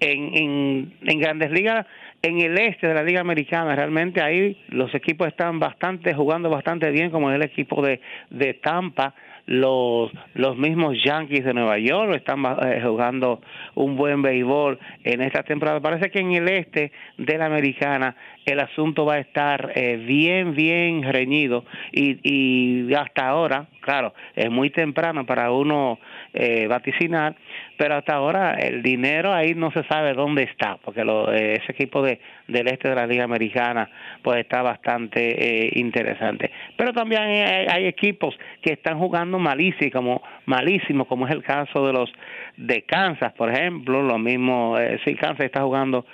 en, 0.01 0.93
en 1.05 1.19
grandes 1.19 1.51
ligas 1.51 1.85
en 2.21 2.41
el 2.41 2.57
este 2.59 2.87
de 2.87 2.93
la 2.93 3.03
Liga 3.03 3.21
Americana, 3.21 3.75
realmente 3.75 4.21
ahí 4.21 4.57
los 4.69 4.93
equipos 4.93 5.27
están 5.27 5.59
bastante 5.59 6.13
jugando 6.13 6.49
bastante 6.49 6.89
bien, 6.91 7.11
como 7.11 7.31
el 7.31 7.41
equipo 7.41 7.81
de, 7.81 8.01
de 8.29 8.55
Tampa, 8.55 9.13
los, 9.45 10.11
los 10.35 10.57
mismos 10.57 10.95
Yankees 11.03 11.43
de 11.43 11.55
Nueva 11.55 11.79
York 11.79 12.13
están 12.13 12.43
eh, 12.61 12.81
jugando 12.83 13.41
un 13.73 13.95
buen 13.95 14.21
béisbol 14.21 14.77
en 15.03 15.21
esta 15.21 15.41
temporada. 15.41 15.79
Parece 15.79 16.11
que 16.11 16.19
en 16.19 16.33
el 16.33 16.47
este 16.49 16.91
de 17.17 17.37
la 17.37 17.47
americana 17.47 18.15
el 18.49 18.59
asunto 18.59 19.05
va 19.05 19.15
a 19.15 19.19
estar 19.19 19.71
eh, 19.75 19.97
bien, 19.97 20.55
bien 20.55 21.03
reñido 21.03 21.65
y, 21.91 22.19
y 22.23 22.93
hasta 22.93 23.27
ahora, 23.27 23.67
claro, 23.81 24.13
es 24.35 24.49
muy 24.49 24.69
temprano 24.69 25.25
para 25.25 25.51
uno 25.51 25.99
eh, 26.33 26.67
vaticinar, 26.67 27.35
pero 27.75 27.95
hasta 27.95 28.13
ahora 28.13 28.53
el 28.53 28.83
dinero 28.83 29.33
ahí 29.33 29.55
no 29.55 29.71
se 29.71 29.83
sabe 29.85 30.13
dónde 30.13 30.43
está, 30.43 30.77
porque 30.83 31.03
lo, 31.03 31.33
eh, 31.33 31.53
ese 31.53 31.71
equipo 31.71 32.01
de, 32.01 32.19
del 32.47 32.67
este 32.67 32.89
de 32.89 32.95
la 32.95 33.07
Liga 33.07 33.23
Americana 33.23 33.89
pues 34.21 34.39
está 34.39 34.61
bastante 34.61 35.65
eh, 35.65 35.71
interesante. 35.75 36.51
Pero 36.77 36.93
también 36.93 37.21
hay, 37.21 37.85
equipos 37.85 38.37
que 38.61 38.73
están 38.73 38.99
jugando 38.99 39.39
malísimo, 39.39 39.91
como, 39.91 40.21
malísimo, 40.45 41.05
como 41.05 41.25
es 41.27 41.33
el 41.33 41.41
caso 41.41 41.85
de 41.87 41.93
los 41.93 42.11
de 42.57 42.83
Kansas, 42.83 43.33
por 43.33 43.49
ejemplo, 43.49 44.03
lo 44.03 44.19
mismo, 44.19 44.77
eh, 44.77 44.99
sí, 45.05 45.15
Kansas 45.15 45.45
está 45.45 45.61
jugando 45.61 46.05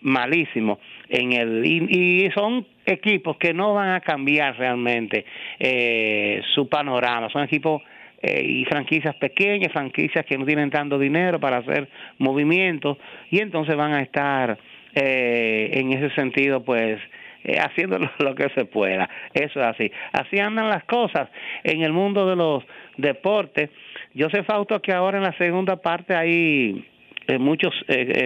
malísimo 0.00 0.78
en 1.08 1.32
el 1.32 1.64
y, 1.64 2.30
son 2.34 2.66
equipos 2.86 3.36
que 3.36 3.54
no 3.54 3.74
van 3.74 3.90
a 3.90 4.00
cambiar 4.00 4.56
realmente 4.58 5.24
eh, 5.58 6.42
su 6.54 6.68
panorama, 6.68 7.28
son 7.30 7.44
equipos 7.44 7.82
eh, 8.22 8.42
y 8.42 8.64
franquicias 8.64 9.14
pequeñas, 9.16 9.70
franquicias 9.72 10.24
que 10.24 10.38
no 10.38 10.46
tienen 10.46 10.70
tanto 10.70 10.98
dinero 10.98 11.38
para 11.38 11.58
hacer 11.58 11.88
movimientos 12.18 12.96
y 13.30 13.40
entonces 13.40 13.76
van 13.76 13.92
a 13.92 14.00
estar 14.00 14.58
eh, 14.94 15.70
en 15.72 15.92
ese 15.92 16.14
sentido 16.14 16.64
pues 16.64 16.98
eh, 17.44 17.58
haciendo 17.58 17.98
lo 18.18 18.34
que 18.34 18.48
se 18.54 18.64
pueda. 18.64 19.08
Eso 19.34 19.60
es 19.60 19.66
así. 19.66 19.92
Así 20.12 20.38
andan 20.38 20.70
las 20.70 20.84
cosas 20.84 21.28
en 21.62 21.82
el 21.82 21.92
mundo 21.92 22.26
de 22.26 22.36
los 22.36 22.64
deportes. 22.96 23.68
Yo 24.14 24.30
sé, 24.30 24.42
Fausto, 24.44 24.80
que 24.80 24.92
ahora 24.92 25.18
en 25.18 25.24
la 25.24 25.36
segunda 25.36 25.76
parte 25.76 26.14
hay 26.14 26.86
muchos 27.38 27.74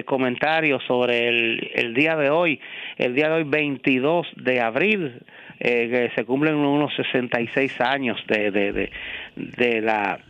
comentarios 0.04 0.82
sobre 0.84 1.28
el, 1.28 1.70
el 1.74 1.94
día 1.94 2.16
de 2.16 2.30
hoy, 2.30 2.60
el 2.96 3.14
día 3.14 3.28
de 3.28 3.34
hoy 3.34 3.44
22 3.44 4.26
de 4.36 4.60
abril, 4.60 5.20
eh, 5.60 5.88
que 5.90 6.10
se 6.14 6.24
cumplen 6.24 6.54
unos 6.54 6.94
66 6.94 7.80
años 7.80 8.16
de, 8.28 8.52
de, 8.52 8.90
de, 9.34 9.80
la 9.80 10.20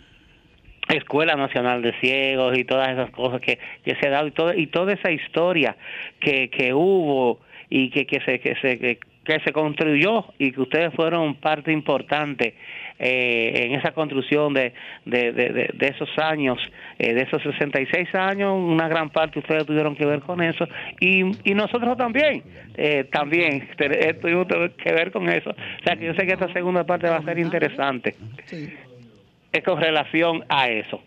Escuela 0.89 1.35
Nacional 1.35 1.83
de 1.83 1.93
Ciegos 2.01 2.57
y 2.57 2.65
todas 2.65 2.89
esas 2.89 3.11
cosas 3.11 3.43
que, 3.43 3.59
que 3.85 3.95
se 3.97 4.07
ha 4.07 4.11
dado 4.11 4.29
y, 4.29 4.31
todo, 4.31 4.55
y 4.55 4.69
toda 4.69 4.95
esa 4.95 5.11
historia 5.11 5.77
que, 6.19 6.49
que 6.49 6.73
hubo 6.73 7.41
y 7.69 7.91
que, 7.91 8.07
que 8.07 8.21
se 8.21 8.41
que 8.41 8.55
se 8.57 8.79
que, 8.79 8.99
que 9.29 9.41
se 9.41 9.53
construyó 9.53 10.25
y 10.39 10.53
que 10.53 10.61
ustedes 10.63 10.95
fueron 10.95 11.35
parte 11.35 11.71
importante 11.71 12.55
eh, 12.99 13.67
en 13.67 13.75
esa 13.75 13.93
construcción 13.93 14.55
de, 14.55 14.73
de, 15.05 15.33
de, 15.33 15.71
de 15.75 15.87
esos 15.87 16.09
años, 16.17 16.59
eh, 16.99 17.13
de 17.13 17.23
esos 17.25 17.43
66 17.43 18.15
años, 18.15 18.55
una 18.57 18.89
gran 18.89 19.11
parte 19.11 19.41
ustedes 19.41 19.67
tuvieron 19.67 19.95
que 19.95 20.07
ver 20.07 20.21
con 20.21 20.43
eso 20.43 20.67
y, 20.99 21.21
y 21.45 21.55
nosotros 21.55 21.99
también, 21.99 22.43
eh, 22.75 23.05
también 23.13 23.69
tuvimos 24.23 24.47
que 24.83 24.93
ver 24.95 25.13
con 25.13 25.29
eso. 25.29 25.51
O 25.51 25.85
sea 25.85 25.95
que 25.97 26.07
yo 26.07 26.15
sé 26.15 26.27
que 26.27 26.33
esta 26.33 26.51
segunda 26.55 26.85
parte 26.85 27.11
va 27.11 27.17
a 27.17 27.23
ser 27.23 27.39
interesante 27.39 28.15
es 29.53 29.63
con 29.63 29.79
relación 29.79 30.45
a 30.49 30.69
eso. 30.69 31.03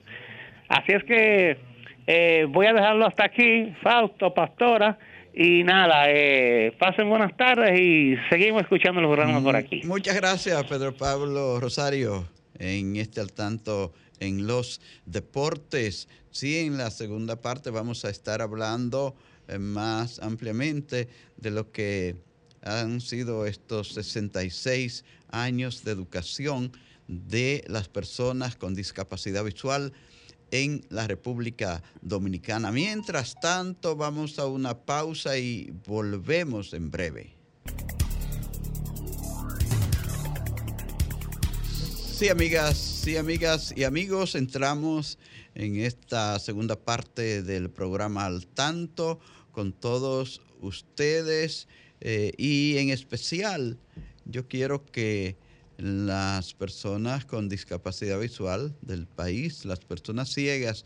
Así 0.69 0.91
es 0.93 1.03
que 1.03 1.57
eh, 2.05 2.45
voy 2.47 2.67
a 2.67 2.73
dejarlo 2.73 3.07
hasta 3.07 3.25
aquí, 3.25 3.73
Fausto, 3.81 4.33
Pastora. 4.33 4.97
Y 5.33 5.63
nada, 5.63 6.05
eh, 6.09 6.75
pasen 6.77 7.09
buenas 7.09 7.35
tardes 7.37 7.79
y 7.79 8.15
seguimos 8.29 8.63
escuchando 8.63 8.99
los 8.99 9.09
programas 9.13 9.43
por 9.43 9.55
aquí. 9.55 9.81
Muchas 9.85 10.15
gracias, 10.15 10.61
Pedro 10.65 10.93
Pablo 10.93 11.59
Rosario, 11.59 12.27
en 12.59 12.97
este 12.97 13.21
al 13.21 13.31
tanto 13.31 13.93
en 14.19 14.45
los 14.45 14.81
deportes. 15.05 16.09
Sí, 16.31 16.59
en 16.59 16.77
la 16.77 16.91
segunda 16.91 17.37
parte 17.37 17.69
vamos 17.69 18.03
a 18.03 18.09
estar 18.09 18.41
hablando 18.41 19.15
eh, 19.47 19.57
más 19.57 20.19
ampliamente 20.19 21.07
de 21.37 21.51
lo 21.51 21.71
que 21.71 22.15
han 22.61 22.99
sido 22.99 23.45
estos 23.45 23.93
66 23.93 25.05
años 25.29 25.83
de 25.83 25.91
educación 25.91 26.71
de 27.07 27.63
las 27.67 27.87
personas 27.87 28.55
con 28.55 28.75
discapacidad 28.75 29.43
visual 29.43 29.93
en 30.51 30.85
la 30.89 31.07
República 31.07 31.81
Dominicana. 32.01 32.71
Mientras 32.71 33.39
tanto, 33.39 33.95
vamos 33.95 34.37
a 34.37 34.45
una 34.45 34.77
pausa 34.77 35.37
y 35.37 35.73
volvemos 35.87 36.73
en 36.73 36.91
breve. 36.91 37.35
Sí, 42.21 42.29
amigas, 42.29 42.77
sí, 42.77 43.17
amigas 43.17 43.73
y 43.75 43.83
amigos, 43.83 44.35
entramos 44.35 45.17
en 45.55 45.77
esta 45.77 46.37
segunda 46.37 46.75
parte 46.75 47.41
del 47.41 47.71
programa 47.71 48.25
Al 48.25 48.45
Tanto 48.45 49.19
con 49.51 49.73
todos 49.73 50.41
ustedes 50.59 51.67
eh, 51.99 52.31
y 52.37 52.77
en 52.77 52.89
especial 52.89 53.79
yo 54.25 54.47
quiero 54.47 54.85
que 54.85 55.35
las 55.81 56.53
personas 56.53 57.25
con 57.25 57.49
discapacidad 57.49 58.19
visual 58.19 58.75
del 58.83 59.07
país, 59.07 59.65
las 59.65 59.79
personas 59.79 60.29
ciegas 60.31 60.85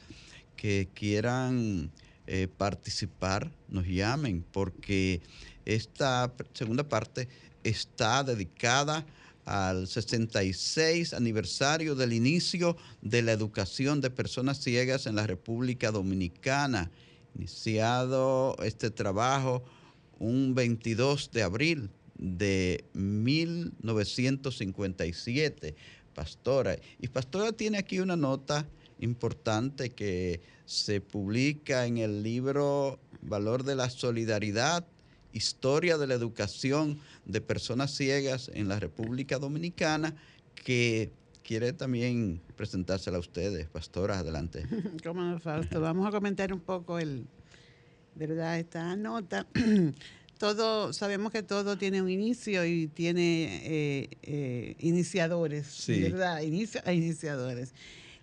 que 0.55 0.88
quieran 0.93 1.91
eh, 2.27 2.47
participar, 2.47 3.51
nos 3.67 3.86
llamen, 3.86 4.45
porque 4.53 5.21
esta 5.65 6.34
segunda 6.53 6.88
parte 6.88 7.27
está 7.65 8.23
dedicada 8.23 9.05
al 9.43 9.88
66 9.88 11.13
aniversario 11.13 11.95
del 11.95 12.13
inicio 12.13 12.77
de 13.01 13.21
la 13.21 13.34
educación 13.34 13.99
de 13.99 14.10
personas 14.12 14.62
ciegas 14.62 15.08
en 15.08 15.15
la 15.15 15.27
República 15.27 15.91
Dominicana. 15.91 16.89
Iniciado 17.36 18.55
este 18.63 18.91
trabajo 18.91 19.62
un 20.19 20.55
22 20.55 21.31
de 21.31 21.43
abril 21.43 21.89
de 22.17 22.86
1957, 22.93 25.75
Pastora. 26.13 26.78
Y 26.99 27.10
Pastora 27.10 27.51
tiene 27.51 27.78
aquí 27.78 27.99
una 27.99 28.15
nota 28.15 28.65
importante 28.99 29.89
que 29.91 30.39
se 30.65 31.01
publica 31.01 31.86
en 31.86 31.97
el 31.97 32.23
libro 32.23 32.97
Valor 33.21 33.63
de 33.63 33.75
la 33.75 33.89
Solidaridad, 33.89 34.88
Historia 35.34 35.97
de 35.97 36.08
la 36.08 36.13
Educación 36.13 37.01
de 37.25 37.41
Personas 37.41 37.91
Ciegas 37.91 38.49
en 38.54 38.69
la 38.69 38.80
República 38.80 39.38
Dominicana, 39.38 40.15
que 40.56 41.12
quiere 41.43 41.73
también 41.73 42.41
presentársela 42.56 43.17
a 43.17 43.19
ustedes. 43.19 43.67
Pastora, 43.67 44.19
adelante. 44.19 44.65
¿Cómo? 45.04 45.38
Vamos 45.71 46.08
a 46.08 46.12
comentar 46.12 46.54
un 46.54 46.62
poco 46.62 46.99
el, 46.99 47.28
¿verdad? 48.15 48.60
esta 48.60 48.95
nota. 48.95 49.45
todo, 50.38 50.93
sabemos 50.93 51.32
que 51.32 51.43
todo 51.43 51.78
tiene 51.78 52.02
un 52.02 52.10
inicio 52.10 52.65
y 52.65 52.88
tiene 52.88 53.62
eh, 53.63 54.10
eh, 54.24 54.76
iniciadores, 54.80 55.86
¿verdad? 55.88 56.41
Inicio 56.41 56.82
a 56.86 56.93
iniciadores. 56.93 57.74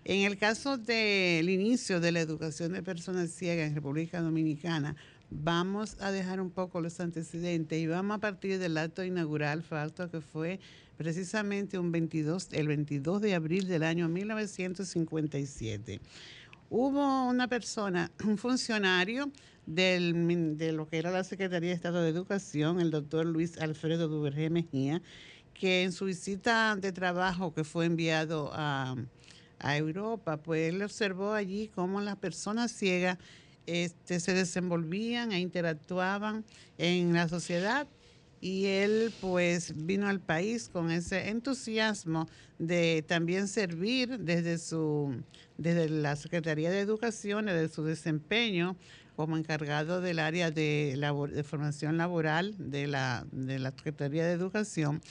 En 0.05 0.25
el 0.25 0.37
caso 0.37 0.77
del 0.77 1.49
inicio 1.49 1.99
de 1.99 2.11
la 2.11 2.19
educación 2.19 2.73
de 2.73 2.83
personas 2.83 3.31
ciegas 3.31 3.69
en 3.69 3.75
República 3.75 4.21
Dominicana, 4.21 4.95
vamos 5.29 5.97
a 5.99 6.11
dejar 6.11 6.41
un 6.41 6.51
poco 6.51 6.81
los 6.81 6.99
antecedentes 6.99 7.79
y 7.79 7.87
vamos 7.87 8.17
a 8.17 8.19
partir 8.19 8.59
del 8.59 8.77
acto 8.77 9.03
inaugural, 9.03 9.63
Fausto, 9.63 10.11
que 10.11 10.21
fue 10.21 10.59
precisamente 10.97 11.79
un 11.79 11.91
22, 11.91 12.49
el 12.51 12.67
22 12.67 13.21
de 13.21 13.33
abril 13.33 13.67
del 13.67 13.83
año 13.83 14.07
1957. 14.09 15.99
Hubo 16.69 17.27
una 17.27 17.47
persona, 17.47 18.11
un 18.25 18.37
funcionario, 18.37 19.31
de 19.65 20.71
lo 20.73 20.87
que 20.87 20.97
era 20.97 21.11
la 21.11 21.23
Secretaría 21.23 21.69
de 21.69 21.75
Estado 21.75 22.01
de 22.01 22.09
Educación, 22.09 22.79
el 22.79 22.91
doctor 22.91 23.25
Luis 23.25 23.57
Alfredo 23.57 24.07
Duvergé 24.07 24.49
Mejía, 24.49 25.01
que 25.53 25.83
en 25.83 25.91
su 25.91 26.05
visita 26.05 26.75
de 26.75 26.91
trabajo 26.91 27.53
que 27.53 27.63
fue 27.63 27.85
enviado 27.85 28.51
a, 28.53 28.95
Europa, 29.65 30.35
pues 30.35 30.73
él 30.73 30.81
observó 30.81 31.31
allí 31.31 31.69
cómo 31.73 32.01
las 32.01 32.17
personas 32.17 32.69
ciegas 32.69 33.17
este, 33.65 34.19
se 34.19 34.33
desenvolvían 34.33 35.31
e 35.31 35.39
interactuaban 35.39 36.43
en 36.77 37.13
la 37.13 37.29
sociedad 37.29 37.87
y 38.41 38.65
él 38.65 39.13
pues 39.21 39.73
vino 39.85 40.09
al 40.09 40.19
país 40.19 40.67
con 40.67 40.91
ese 40.91 41.29
entusiasmo 41.29 42.27
de 42.59 43.05
también 43.07 43.47
servir 43.47 44.19
desde 44.19 44.57
su 44.57 45.15
desde 45.57 45.87
la 45.87 46.17
Secretaría 46.17 46.69
de 46.69 46.81
Educación, 46.81 47.45
desde 47.45 47.69
su 47.69 47.85
desempeño 47.85 48.75
como 49.15 49.37
encargado 49.37 50.01
del 50.01 50.19
área 50.19 50.51
de, 50.51 50.97
de 51.31 51.43
formación 51.43 51.97
laboral 51.97 52.55
de 52.57 52.87
la, 52.87 53.25
de 53.31 53.59
la 53.59 53.71
Secretaría 53.71 54.25
de 54.25 54.33
Educación 54.33 55.01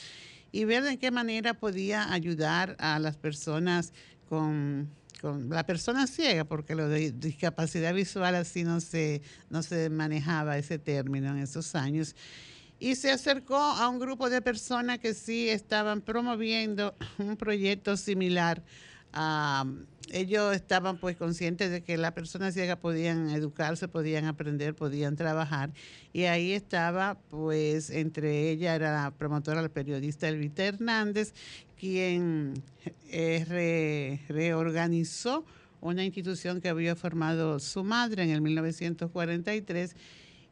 y 0.53 0.65
ver 0.65 0.83
de 0.83 0.99
qué 0.99 1.11
manera 1.11 1.55
podía 1.55 2.12
ayudar 2.12 2.77
a 2.79 2.99
las 2.99 3.17
personas 3.17 3.93
con, 4.29 4.91
con 5.21 5.49
la 5.49 5.65
persona 5.65 6.07
ciega, 6.07 6.45
porque 6.45 6.75
lo 6.75 6.88
de 6.88 7.12
discapacidad 7.12 7.95
visual 7.95 8.35
así 8.35 8.65
no 8.65 8.81
se, 8.81 9.23
no 9.49 9.62
se 9.62 9.88
manejaba 9.88 10.59
ese 10.59 10.79
término 10.79 11.31
en 11.31 11.38
esos 11.38 11.75
años. 11.75 12.15
Y 12.79 12.97
se 12.97 13.12
acercó 13.12 13.57
a 13.57 13.88
un 13.88 14.01
grupo 14.01 14.29
de 14.29 14.43
personas 14.43 14.99
que 14.99 15.15
sí 15.15 15.49
estaban 15.49 16.01
promoviendo 16.01 16.95
un 17.19 17.37
proyecto 17.37 17.97
similar 17.97 18.62
a 19.12 19.64
ellos 20.11 20.55
estaban 20.55 20.98
pues 20.98 21.16
conscientes 21.16 21.70
de 21.70 21.83
que 21.83 21.96
las 21.96 22.12
personas 22.12 22.55
ciegas 22.55 22.77
podían 22.79 23.31
educarse, 23.31 23.88
podían 23.88 24.27
aprender, 24.27 24.75
podían 24.75 25.16
trabajar. 25.16 25.72
Y 26.12 26.25
ahí 26.25 26.53
estaba 26.53 27.18
pues 27.31 27.90
entre 27.90 28.51
ella 28.51 28.75
era 28.75 28.92
la 29.05 29.11
promotora, 29.11 29.62
la 29.62 29.68
periodista 29.68 30.29
Elvita 30.29 30.64
Hernández, 30.64 31.33
quien 31.79 32.55
eh, 33.11 34.20
reorganizó 34.29 35.44
una 35.81 36.05
institución 36.05 36.61
que 36.61 36.68
había 36.68 36.94
formado 36.94 37.59
su 37.59 37.83
madre 37.83 38.22
en 38.22 38.31
el 38.31 38.40
1943 38.40 39.96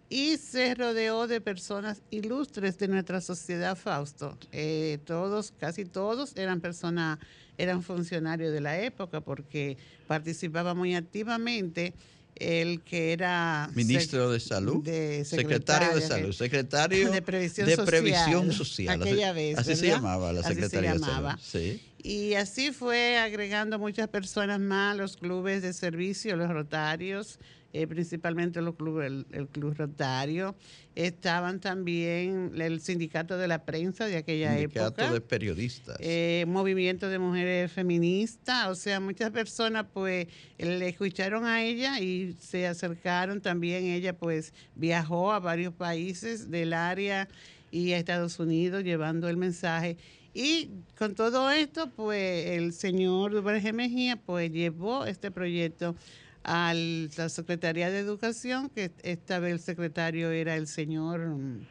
y 0.09 0.37
se 0.39 0.75
rodeó 0.75 1.29
de 1.29 1.41
personas 1.41 2.03
ilustres 2.11 2.77
de 2.79 2.89
nuestra 2.89 3.21
sociedad, 3.21 3.77
Fausto. 3.77 4.37
Eh, 4.51 4.99
todos, 5.05 5.53
casi 5.57 5.85
todos 5.85 6.37
eran 6.37 6.61
personas 6.61 7.21
eran 7.61 7.83
funcionarios 7.83 8.53
de 8.53 8.61
la 8.61 8.81
época 8.81 9.21
porque 9.21 9.77
participaba 10.07 10.75
muy 10.75 10.95
activamente 10.95 11.93
el 12.37 12.81
que 12.83 13.13
era 13.13 13.71
ministro 13.75 14.31
de 14.31 14.41
salud, 14.41 14.83
secretario 15.25 15.95
de 15.95 16.01
salud, 16.01 16.33
secretario 16.33 17.11
de 17.11 17.21
previsión, 17.23 18.53
social, 18.53 19.03
aquella 19.03 19.33
vez, 19.33 19.59
así 19.59 19.77
se 19.77 19.89
llamaba 19.89 20.33
la 20.33 20.43
secretaría 20.43 20.95
de 20.95 21.01
salud. 21.01 21.39
Sí. 21.43 21.83
Y 22.03 22.35
así 22.35 22.73
fue 22.73 23.19
agregando 23.19 23.79
muchas 23.79 24.09
personas 24.09 24.59
más, 24.59 24.97
los 24.97 25.17
clubes 25.17 25.63
de 25.63 25.73
servicio, 25.73 26.37
los 26.37 26.49
rotarios, 26.49 27.39
eh, 27.73 27.87
principalmente 27.87 28.61
los 28.63 28.75
clubes, 28.75 29.25
el, 29.31 29.49
Club 29.49 29.75
Rotario. 29.77 30.57
Estaban 30.97 31.61
también 31.61 32.53
el 32.57 32.81
Sindicato 32.81 33.39
de 33.39 33.47
la 33.47 33.65
Prensa 33.65 34.07
de 34.07 34.17
aquella 34.17 34.59
época. 34.59 34.87
Sindicato 34.87 35.15
de 35.15 35.21
Periodistas. 35.21 35.97
Eh, 36.01 36.47
movimiento 36.49 37.09
de 37.09 37.19
Mujeres 37.19 37.71
Feministas. 37.71 38.69
O 38.69 38.75
sea, 38.75 38.99
muchas 38.99 39.31
personas 39.31 39.87
pues 39.93 40.27
le 40.59 40.89
escucharon 40.89 41.45
a 41.45 41.63
ella 41.63 42.01
y 42.01 42.35
se 42.41 42.67
acercaron. 42.67 43.41
También 43.41 43.85
ella 43.85 44.17
pues 44.17 44.53
viajó 44.75 45.33
a 45.33 45.39
varios 45.39 45.75
países 45.75 46.51
del 46.51 46.73
área 46.73 47.29
y 47.71 47.93
a 47.93 47.99
Estados 47.99 48.41
Unidos 48.41 48.83
llevando 48.83 49.29
el 49.29 49.37
mensaje. 49.37 49.97
Y 50.33 50.71
con 50.97 51.15
todo 51.15 51.51
esto, 51.51 51.91
pues 51.91 52.47
el 52.47 52.73
señor 52.73 53.33
Duverge 53.33 53.73
Mejía 53.73 54.17
pues 54.17 54.51
llevó 54.51 55.05
este 55.05 55.31
proyecto 55.31 55.97
a 56.45 56.73
la 56.75 57.29
Secretaría 57.29 57.91
de 57.91 57.99
Educación, 57.99 58.71
que 58.71 58.91
esta 59.03 59.39
vez 59.39 59.53
el 59.53 59.61
secretario 59.61 60.31
era 60.31 60.57
el 60.57 60.67
señor 60.67 61.21
mm, 61.21 61.67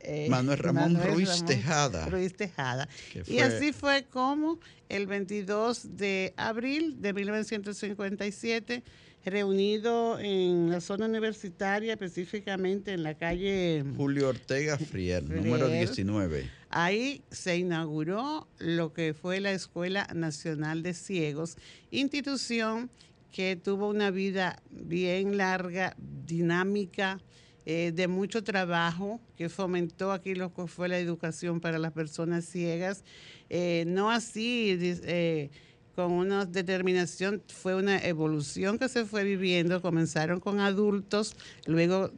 eh, 0.00 0.26
Manuel 0.28 0.58
Ramón 0.58 1.00
Ruiz 1.00 1.44
Tejada. 1.44 2.06
Ruiz 2.06 2.34
Tejada. 2.34 2.88
Y 3.26 3.38
así 3.38 3.72
fue 3.72 4.04
como 4.10 4.58
el 4.88 5.06
22 5.06 5.96
de 5.96 6.34
abril 6.36 7.00
de 7.00 7.12
1957, 7.12 8.82
reunido 9.24 10.18
en 10.18 10.70
la 10.70 10.80
zona 10.80 11.06
universitaria, 11.06 11.92
específicamente 11.92 12.92
en 12.92 13.02
la 13.02 13.14
calle 13.14 13.84
Julio 13.96 14.28
Ortega 14.28 14.78
Frier, 14.78 15.22
número 15.22 15.68
19. 15.68 16.50
Ahí 16.70 17.22
se 17.30 17.56
inauguró 17.58 18.48
lo 18.58 18.92
que 18.92 19.14
fue 19.14 19.40
la 19.40 19.52
Escuela 19.52 20.08
Nacional 20.14 20.82
de 20.82 20.94
Ciegos, 20.94 21.56
institución 21.90 22.90
que 23.30 23.56
tuvo 23.56 23.88
una 23.88 24.10
vida 24.10 24.62
bien 24.70 25.36
larga, 25.36 25.96
dinámica, 25.98 27.20
eh, 27.64 27.92
de 27.94 28.08
mucho 28.08 28.42
trabajo, 28.42 29.20
que 29.36 29.48
fomentó 29.48 30.12
aquí 30.12 30.34
lo 30.34 30.52
que 30.52 30.66
fue 30.66 30.88
la 30.88 30.98
educación 30.98 31.60
para 31.60 31.78
las 31.78 31.92
personas 31.92 32.44
ciegas. 32.44 33.04
Eh, 33.48 33.84
no 33.86 34.10
así, 34.10 34.76
eh, 34.80 35.50
con 35.94 36.12
una 36.12 36.44
determinación, 36.46 37.42
fue 37.48 37.74
una 37.74 37.98
evolución 37.98 38.78
que 38.78 38.88
se 38.88 39.04
fue 39.04 39.24
viviendo. 39.24 39.82
Comenzaron 39.82 40.40
con 40.40 40.60
adultos, 40.60 41.36
luego 41.66 42.10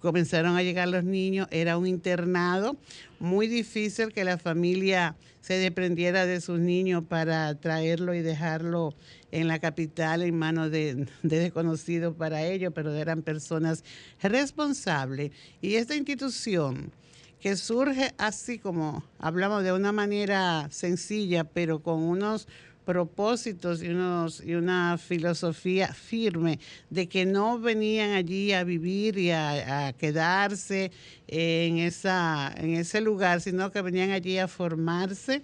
comenzaron 0.00 0.56
a 0.56 0.62
llegar 0.62 0.88
los 0.88 1.04
niños, 1.04 1.46
era 1.50 1.78
un 1.78 1.86
internado 1.86 2.76
muy 3.20 3.46
difícil 3.46 4.12
que 4.12 4.24
la 4.24 4.36
familia 4.36 5.16
se 5.40 5.54
desprendiera 5.54 6.26
de 6.26 6.40
sus 6.40 6.58
niños 6.58 7.04
para 7.08 7.54
traerlo 7.54 8.12
y 8.14 8.20
dejarlo 8.20 8.94
en 9.30 9.48
la 9.48 9.60
capital 9.60 10.22
en 10.22 10.36
manos 10.36 10.70
de, 10.70 11.06
desconocidos 11.22 12.14
para 12.16 12.44
ellos, 12.44 12.72
pero 12.74 12.94
eran 12.94 13.22
personas 13.22 13.84
responsables. 14.20 15.30
Y 15.60 15.76
esta 15.76 15.94
institución 15.94 16.92
que 17.40 17.56
surge 17.56 18.12
así 18.18 18.58
como 18.58 19.04
hablamos 19.18 19.64
de 19.64 19.72
una 19.72 19.90
manera 19.90 20.68
sencilla, 20.70 21.42
pero 21.44 21.80
con 21.82 22.00
unos 22.00 22.46
propósitos 22.84 23.82
y, 23.82 23.88
unos, 23.88 24.42
y 24.44 24.54
una 24.54 24.98
filosofía 24.98 25.92
firme 25.94 26.58
de 26.90 27.08
que 27.08 27.24
no 27.24 27.58
venían 27.58 28.10
allí 28.10 28.52
a 28.52 28.64
vivir 28.64 29.18
y 29.18 29.30
a, 29.30 29.94
quedarse 29.98 30.90
en, 31.28 31.78
esa, 31.78 32.52
en 32.56 32.74
ese 32.74 33.00
lugar, 33.00 33.40
sino 33.40 33.70
que 33.70 33.82
venían 33.82 34.10
allí 34.10 34.38
a 34.38 34.48
formarse 34.48 35.42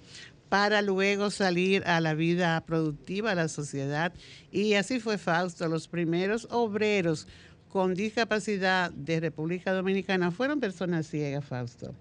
para 0.49 0.82
luego 0.82 1.30
salir 1.30 1.84
a 1.86 2.01
la 2.01 2.14
vida 2.14 2.61
productiva, 2.64 3.32
a 3.32 3.34
la 3.34 3.49
sociedad. 3.49 4.12
Y 4.51 4.74
así 4.74 4.99
fue 5.01 5.18
Fausto. 5.18 5.68
Los 5.68 5.89
primeros 5.89 6.49
obreros 6.51 7.26
con 7.68 7.95
discapacidad 7.95 8.91
de 8.91 9.20
República 9.20 9.72
Dominicana 9.72 10.30
fueron 10.30 10.59
personas 10.59 11.07
ciegas, 11.07 11.45
Fausto. 11.45 11.95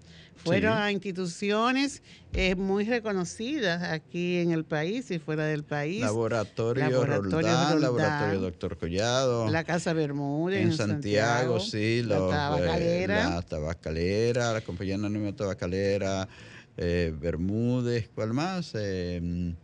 Fueron 0.44 0.78
a 0.78 0.90
instituciones 0.92 2.02
eh, 2.32 2.54
muy 2.54 2.84
reconocidas 2.84 3.82
aquí 3.82 4.38
en 4.38 4.52
el 4.52 4.64
país 4.64 5.10
y 5.10 5.18
fuera 5.18 5.44
del 5.44 5.64
país. 5.64 6.00
Laboratorio, 6.00 7.04
Roldán, 7.04 7.80
Laboratorio 7.80 8.40
Doctor 8.40 8.78
Collado. 8.78 9.48
La 9.50 9.64
Casa 9.64 9.92
Bermúdez. 9.92 10.62
En, 10.62 10.72
Santiago, 10.72 11.60
sí. 11.60 12.02
La 12.02 12.18
tabacalera. 12.18 13.30
la 13.30 13.42
tabacalera, 13.42 14.52
la 14.52 14.60
compañía 14.60 14.94
anónima 14.94 15.34
tabacalera, 15.34 16.28
eh, 16.76 17.12
Bermúdez, 17.18 18.08
¿cuál 18.14 18.32
más? 18.32 18.72
Eh, 18.74 19.54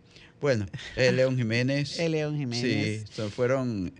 bueno, 0.41 0.67
León 0.97 1.37
Jiménez. 1.37 1.99
el 2.01 2.13
León 2.13 2.37
Jiménez. 2.37 3.05
Sí, 3.11 3.31
fueron 3.31 3.95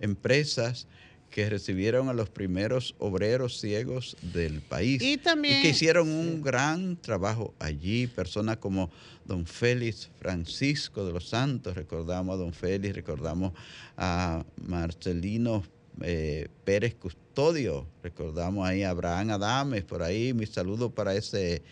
empresas 0.00 0.86
que 1.32 1.48
recibieron 1.48 2.10
a 2.10 2.12
los 2.12 2.28
primeros 2.28 2.94
obreros 2.98 3.58
ciegos 3.58 4.18
del 4.20 4.60
país 4.60 5.00
y, 5.02 5.16
también, 5.16 5.62
que 5.62 5.70
hicieron 5.70 6.10
un 6.10 6.42
gran 6.42 6.96
trabajo 6.96 7.54
allí. 7.58 8.06
Personas 8.06 8.58
como 8.58 8.90
don 9.24 9.46
Félix 9.46 10.10
Francisco 10.20 11.06
de 11.06 11.12
los 11.12 11.30
Santos, 11.30 11.74
recordamos 11.74 12.34
a 12.34 12.36
don 12.36 12.52
Félix, 12.52 12.94
recordamos 12.94 13.52
a 13.96 14.44
Marcelino 14.56 15.64
eh, 16.02 16.48
Pérez 16.64 16.94
Custodio, 16.96 17.86
recordamos 18.02 18.68
ahí 18.68 18.82
a 18.82 18.90
Abraham 18.90 19.30
Adames, 19.30 19.84
por 19.84 20.02
ahí 20.02 20.34
mi 20.34 20.44
saludo 20.44 20.90
para 20.90 21.14
ese 21.14 21.62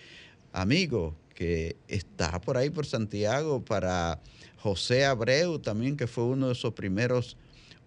amigo 0.54 1.14
que 1.34 1.76
está 1.86 2.40
por 2.40 2.56
ahí 2.56 2.70
por 2.70 2.86
Santiago, 2.86 3.62
para 3.62 4.20
José 4.56 5.04
Abreu 5.04 5.58
también, 5.58 5.98
que 5.98 6.06
fue 6.06 6.24
uno 6.24 6.46
de 6.46 6.54
esos 6.54 6.72
primeros 6.72 7.36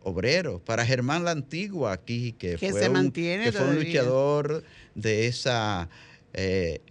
obreros, 0.04 0.62
para 0.62 0.86
Germán 0.86 1.24
la 1.24 1.32
Antigua 1.32 1.94
aquí, 1.94 2.34
que, 2.34 2.58
fue, 2.58 2.90
un, 2.90 3.12
que 3.12 3.52
fue 3.52 3.70
un 3.70 3.76
luchador 3.76 4.64
de 4.96 5.28
esa 5.28 5.90
eh, 6.36 6.82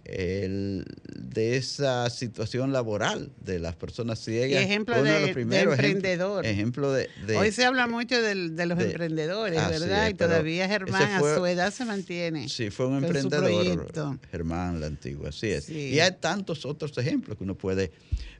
de 1.15 1.57
esa 1.57 2.09
situación 2.09 2.71
laboral 2.71 3.29
de 3.41 3.59
las 3.59 3.75
personas 3.75 4.19
ciegas. 4.19 4.63
ejemplo 4.63 5.03
de, 5.03 5.25
emprendedor. 5.25 6.45
Ejemplo, 6.45 6.93
de, 6.93 7.09
Hoy 7.37 7.51
se 7.51 7.65
habla 7.65 7.87
mucho 7.87 8.21
de, 8.21 8.35
los 8.35 8.79
emprendedores, 8.79 9.59
¿verdad? 9.67 10.07
y 10.09 10.13
todavía 10.13 10.69
Germán 10.69 11.11
a 11.11 11.19
su 11.19 11.45
edad 11.45 11.73
se 11.73 11.83
mantiene. 11.83 12.47
Sí, 12.47 12.69
fue 12.69 12.87
un 12.87 13.03
emprendedor. 13.03 14.17
Germán 14.31 14.79
la 14.79 14.87
antigua, 14.87 15.27
así 15.29 15.47
es. 15.47 15.69
Y 15.69 15.99
hay 15.99 16.11
tantos 16.21 16.65
otros 16.65 16.97
ejemplos 16.97 17.37
que 17.37 17.43
uno 17.43 17.55
puede 17.55 17.91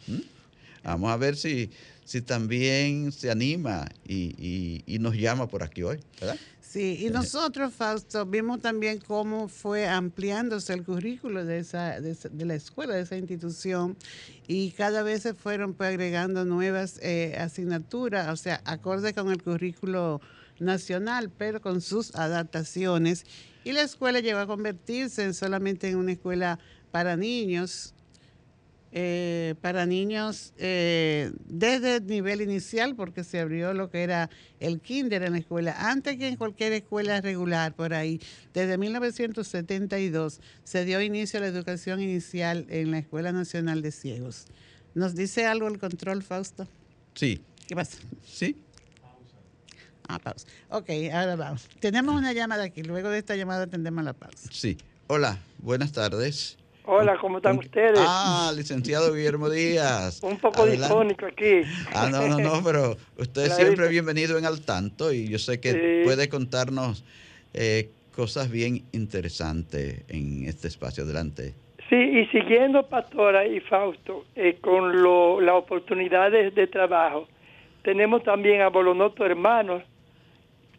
Vamos 0.86 1.10
a 1.10 1.16
ver 1.16 1.36
si 1.36 1.70
si 2.06 2.22
también 2.22 3.10
se 3.10 3.32
anima 3.32 3.84
y, 4.06 4.84
nos 5.00 5.16
llama 5.16 5.48
por 5.48 5.64
aquí 5.64 5.82
hoy, 5.82 5.98
¿verdad? 6.20 6.36
Sí, 6.60 7.04
y 7.04 7.10
nosotros, 7.10 7.74
Fausto, 7.74 8.24
vimos 8.26 8.60
también 8.60 9.00
cómo 9.00 9.48
fue 9.48 9.88
ampliándose 9.88 10.72
el 10.72 10.84
currículo 10.84 11.44
de, 11.44 11.58
esa, 11.58 12.00
de, 12.00 12.44
la 12.44 12.54
escuela, 12.54 12.94
de 12.94 13.02
esa 13.02 13.16
institución, 13.16 13.96
y 14.46 14.70
cada 14.72 15.02
vez 15.02 15.22
se 15.22 15.34
fueron 15.34 15.74
pues, 15.74 15.88
agregando 15.88 16.44
nuevas 16.44 17.00
eh, 17.02 17.36
asignaturas, 17.38 18.28
o 18.28 18.36
sea, 18.36 18.62
acorde 18.64 19.12
con 19.12 19.30
el 19.30 19.42
currículo 19.42 20.20
nacional, 20.60 21.30
pero 21.36 21.60
con 21.60 21.80
sus 21.80 22.14
adaptaciones. 22.14 23.24
Y 23.64 23.72
la 23.72 23.82
escuela 23.82 24.20
llegó 24.20 24.38
a 24.38 24.46
convertirse 24.46 25.34
solamente 25.34 25.88
en 25.88 25.96
una 25.96 26.12
escuela 26.12 26.60
para 26.92 27.16
niños, 27.16 27.95
eh, 28.98 29.56
para 29.60 29.84
niños 29.84 30.54
eh, 30.56 31.30
desde 31.44 31.96
el 31.96 32.06
nivel 32.06 32.40
inicial, 32.40 32.96
porque 32.96 33.24
se 33.24 33.38
abrió 33.38 33.74
lo 33.74 33.90
que 33.90 34.02
era 34.02 34.30
el 34.58 34.80
kinder 34.80 35.22
en 35.22 35.32
la 35.32 35.38
escuela, 35.38 35.90
antes 35.90 36.16
que 36.16 36.28
en 36.28 36.36
cualquier 36.36 36.72
escuela 36.72 37.20
regular 37.20 37.74
por 37.74 37.92
ahí. 37.92 38.22
Desde 38.54 38.78
1972 38.78 40.40
se 40.64 40.86
dio 40.86 41.02
inicio 41.02 41.38
a 41.38 41.42
la 41.42 41.48
educación 41.48 42.00
inicial 42.00 42.64
en 42.70 42.90
la 42.90 42.96
Escuela 42.96 43.32
Nacional 43.32 43.82
de 43.82 43.92
Ciegos. 43.92 44.46
¿Nos 44.94 45.14
dice 45.14 45.44
algo 45.44 45.68
el 45.68 45.78
control, 45.78 46.22
Fausto? 46.22 46.66
Sí. 47.14 47.42
¿Qué 47.68 47.76
pasa? 47.76 47.98
Sí. 48.26 48.56
Ah, 50.08 50.18
pausa. 50.18 50.46
Ok, 50.70 50.88
ahora 51.12 51.36
vamos. 51.36 51.68
Tenemos 51.80 52.14
una 52.14 52.32
llamada 52.32 52.64
aquí. 52.64 52.82
Luego 52.82 53.10
de 53.10 53.18
esta 53.18 53.36
llamada 53.36 53.64
atendemos 53.64 54.02
la 54.04 54.14
pausa. 54.14 54.48
Sí. 54.50 54.78
Hola, 55.08 55.38
buenas 55.58 55.92
tardes. 55.92 56.56
Hola, 56.88 57.16
¿cómo 57.20 57.38
están 57.38 57.58
ustedes? 57.58 57.98
Ah, 57.98 58.52
licenciado 58.54 59.12
Guillermo 59.12 59.50
Díaz. 59.50 60.20
Un 60.22 60.38
poco 60.38 60.64
difónico 60.66 61.26
aquí. 61.26 61.62
Ah, 61.92 62.08
no, 62.10 62.28
no, 62.28 62.38
no, 62.38 62.62
pero 62.62 62.96
usted 63.18 63.42
es 63.46 63.56
siempre 63.56 63.88
bienvenido 63.88 64.38
en 64.38 64.44
Al 64.44 64.60
Tanto 64.60 65.12
y 65.12 65.28
yo 65.28 65.40
sé 65.40 65.60
que 65.60 66.02
puede 66.04 66.28
contarnos 66.28 67.04
eh, 67.54 67.90
cosas 68.14 68.52
bien 68.52 68.84
interesantes 68.92 70.04
en 70.08 70.44
este 70.44 70.68
espacio. 70.68 71.02
Adelante. 71.02 71.54
Sí, 71.90 71.96
y 71.96 72.26
siguiendo 72.26 72.84
Pastora 72.84 73.44
y 73.46 73.58
Fausto 73.60 74.24
eh, 74.36 74.58
con 74.60 75.02
lo, 75.02 75.40
las 75.40 75.56
oportunidades 75.56 76.54
de 76.54 76.68
trabajo, 76.68 77.26
tenemos 77.82 78.22
también 78.22 78.60
a 78.60 78.68
Bolonoto 78.68 79.26
Hermanos, 79.26 79.82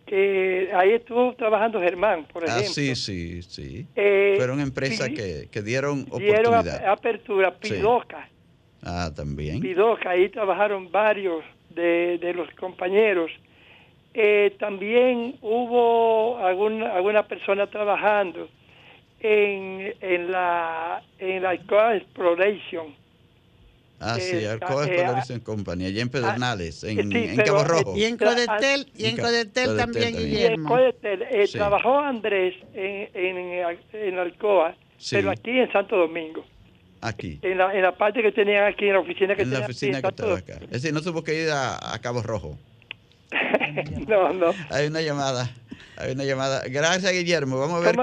que 0.07 0.71
ahí 0.73 0.93
estuvo 0.93 1.35
trabajando 1.35 1.79
Germán, 1.79 2.25
por 2.31 2.43
ah, 2.43 2.47
ejemplo. 2.47 2.69
Ah, 2.69 2.73
sí, 2.73 2.95
sí, 2.95 3.43
sí. 3.43 3.85
Eh, 3.95 4.35
Fueron 4.37 4.59
empresas 4.61 5.09
que, 5.09 5.49
que, 5.51 5.61
dieron 5.61 6.01
oportunidad. 6.03 6.63
Dieron 6.63 6.89
apertura, 6.89 7.53
Pidoca. 7.53 8.27
Ah, 8.81 9.11
también. 9.15 9.59
Pidoca, 9.59 10.11
ahí 10.11 10.29
trabajaron 10.29 10.89
varios 10.91 11.43
de, 11.69 12.17
de 12.19 12.33
los 12.33 12.49
compañeros. 12.55 13.29
Eh, 14.13 14.55
también 14.57 15.35
hubo 15.41 16.37
alguna, 16.37 16.93
alguna 16.93 17.27
persona 17.27 17.67
trabajando 17.67 18.49
en, 19.19 19.93
en 20.01 20.31
la 20.31 21.03
en 21.19 21.43
la 21.43 21.53
Exploration 21.53 22.95
Ah, 23.99 24.17
sí, 24.19 24.45
Alcoa 24.45 24.85
Exploration 24.85 25.39
Company, 25.39 25.85
allá 25.85 26.01
en 26.01 26.09
Pedernales, 26.09 26.83
en, 26.83 27.35
Cabo 27.37 27.63
Rojo. 27.63 27.97
Y 27.97 28.03
en 28.03 28.17
Codetel, 28.17 28.91
y 28.95 29.05
en 29.05 29.17
Codetel, 29.17 29.75
también, 29.75 30.15
Guillermo. 30.15 30.69
En 30.69 30.75
Codetel, 30.77 31.21
eh, 31.23 31.47
trabajó 31.51 31.99
Andrés 31.99 32.53
en, 32.73 33.09
en, 33.15 33.77
en 33.93 34.19
Alcoa, 34.19 34.75
pero 35.09 35.31
aquí 35.31 35.51
en 35.51 35.71
Santo 35.71 35.97
Domingo. 35.97 36.45
Aquí. 37.01 37.39
En 37.41 37.57
la, 37.57 37.73
en 37.73 37.81
la 37.81 37.95
parte 37.95 38.21
que 38.21 38.31
tenían 38.31 38.65
aquí, 38.65 38.85
en 38.85 38.93
la 38.93 38.99
oficina 38.99 39.35
que 39.35 39.43
en 39.43 39.51
la 39.51 39.59
oficina 39.59 40.01
que 40.01 40.07
estaba 40.07 40.37
acá. 40.37 40.59
Es 40.63 40.69
decir, 40.69 40.93
no 40.93 41.01
tuvo 41.01 41.23
que 41.23 41.43
ir 41.43 41.49
a, 41.49 41.93
a 41.93 41.99
Cabo 41.99 42.21
Rojo. 42.21 42.57
no, 44.07 44.33
no. 44.33 44.53
Hay 44.69 44.87
una 44.87 45.01
llamada. 45.01 45.49
Hay 45.97 46.11
una 46.11 46.23
llamada. 46.23 46.61
Gracias, 46.67 47.11
Guillermo. 47.11 47.59
Vamos 47.59 47.83
a 47.83 47.91
ver, 47.91 47.95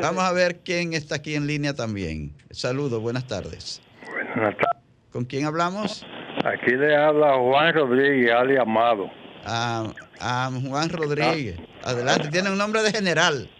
vamos 0.00 0.22
a 0.22 0.32
ver 0.32 0.60
quién 0.64 0.94
está 0.94 1.16
aquí 1.16 1.34
en 1.34 1.46
línea 1.46 1.74
también. 1.74 2.32
Saludos, 2.50 3.00
buenas 3.00 3.26
tardes. 3.26 3.80
Buenas 4.06 4.56
tardes. 4.56 4.79
¿Con 5.12 5.24
quién 5.24 5.44
hablamos? 5.44 6.06
Aquí 6.44 6.70
le 6.70 6.96
habla 6.96 7.34
Juan 7.36 7.74
Rodríguez, 7.74 8.32
Ali 8.32 8.56
Amado. 8.56 9.10
Ah, 9.44 9.92
ah 10.20 10.50
Juan 10.68 10.88
Rodríguez. 10.88 11.58
Adelante, 11.82 12.28
tiene 12.28 12.50
un 12.50 12.58
nombre 12.58 12.82
de 12.82 12.92
general. 12.92 13.50